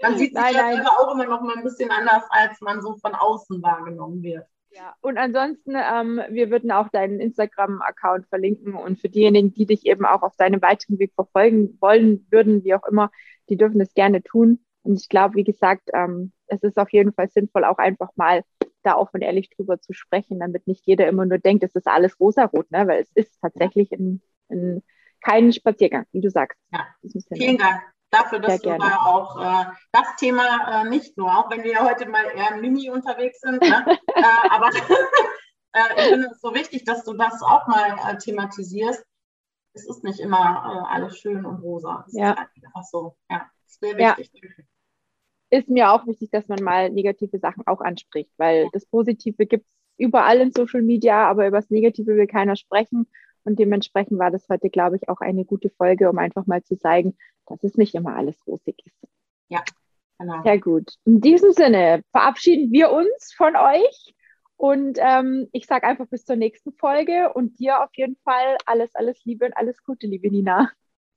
[0.03, 0.87] man sieht sich nein.
[0.87, 4.47] auch immer noch mal ein bisschen anders, als man so von außen wahrgenommen wird.
[4.73, 9.85] Ja, und ansonsten, ähm, wir würden auch deinen Instagram-Account verlinken und für diejenigen, die dich
[9.85, 13.11] eben auch auf deinem weiteren Weg verfolgen wollen würden, wie auch immer,
[13.49, 14.64] die dürfen das gerne tun.
[14.83, 18.43] Und ich glaube, wie gesagt, ähm, es ist auf jeden Fall sinnvoll, auch einfach mal
[18.83, 21.87] da offen und ehrlich drüber zu sprechen, damit nicht jeder immer nur denkt, es ist
[21.87, 22.87] alles rosarot, ne?
[22.87, 24.83] weil es ist tatsächlich in, in
[25.20, 26.59] kein Spaziergang, wie du sagst.
[26.72, 26.87] Ja.
[27.35, 28.85] Vielen Dank dafür, dass Sehr du gerne.
[28.85, 32.55] da auch äh, das Thema äh, nicht nur, auch wenn wir ja heute mal eher
[32.55, 33.85] im Mini unterwegs sind, ne?
[34.14, 34.68] äh, aber
[35.72, 39.05] äh, ich finde es so wichtig, dass du das auch mal äh, thematisierst.
[39.72, 42.05] Es ist nicht immer äh, alles schön und rosa.
[42.09, 42.33] Es ja.
[42.33, 43.16] ist einfach so.
[43.31, 43.49] Ja,
[43.81, 44.43] wäre wichtig.
[44.43, 44.64] Ja.
[45.51, 49.67] Ist mir auch wichtig, dass man mal negative Sachen auch anspricht, weil das Positive gibt
[49.67, 53.07] es überall in Social Media, aber über das Negative will keiner sprechen.
[53.45, 56.79] Und dementsprechend war das heute, glaube ich, auch eine gute Folge, um einfach mal zu
[56.79, 58.97] zeigen, dass es nicht immer alles rosig ist.
[59.49, 59.63] Ja,
[60.19, 60.43] genau.
[60.43, 60.95] Sehr gut.
[61.05, 64.15] In diesem Sinne verabschieden wir uns von euch.
[64.57, 68.95] Und ähm, ich sage einfach bis zur nächsten Folge und dir auf jeden Fall alles,
[68.95, 70.71] alles Liebe und alles Gute, liebe Nina.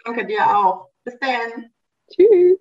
[0.06, 0.90] Danke dir auch.
[1.04, 1.70] Bis dann.
[2.10, 2.58] Tschüss.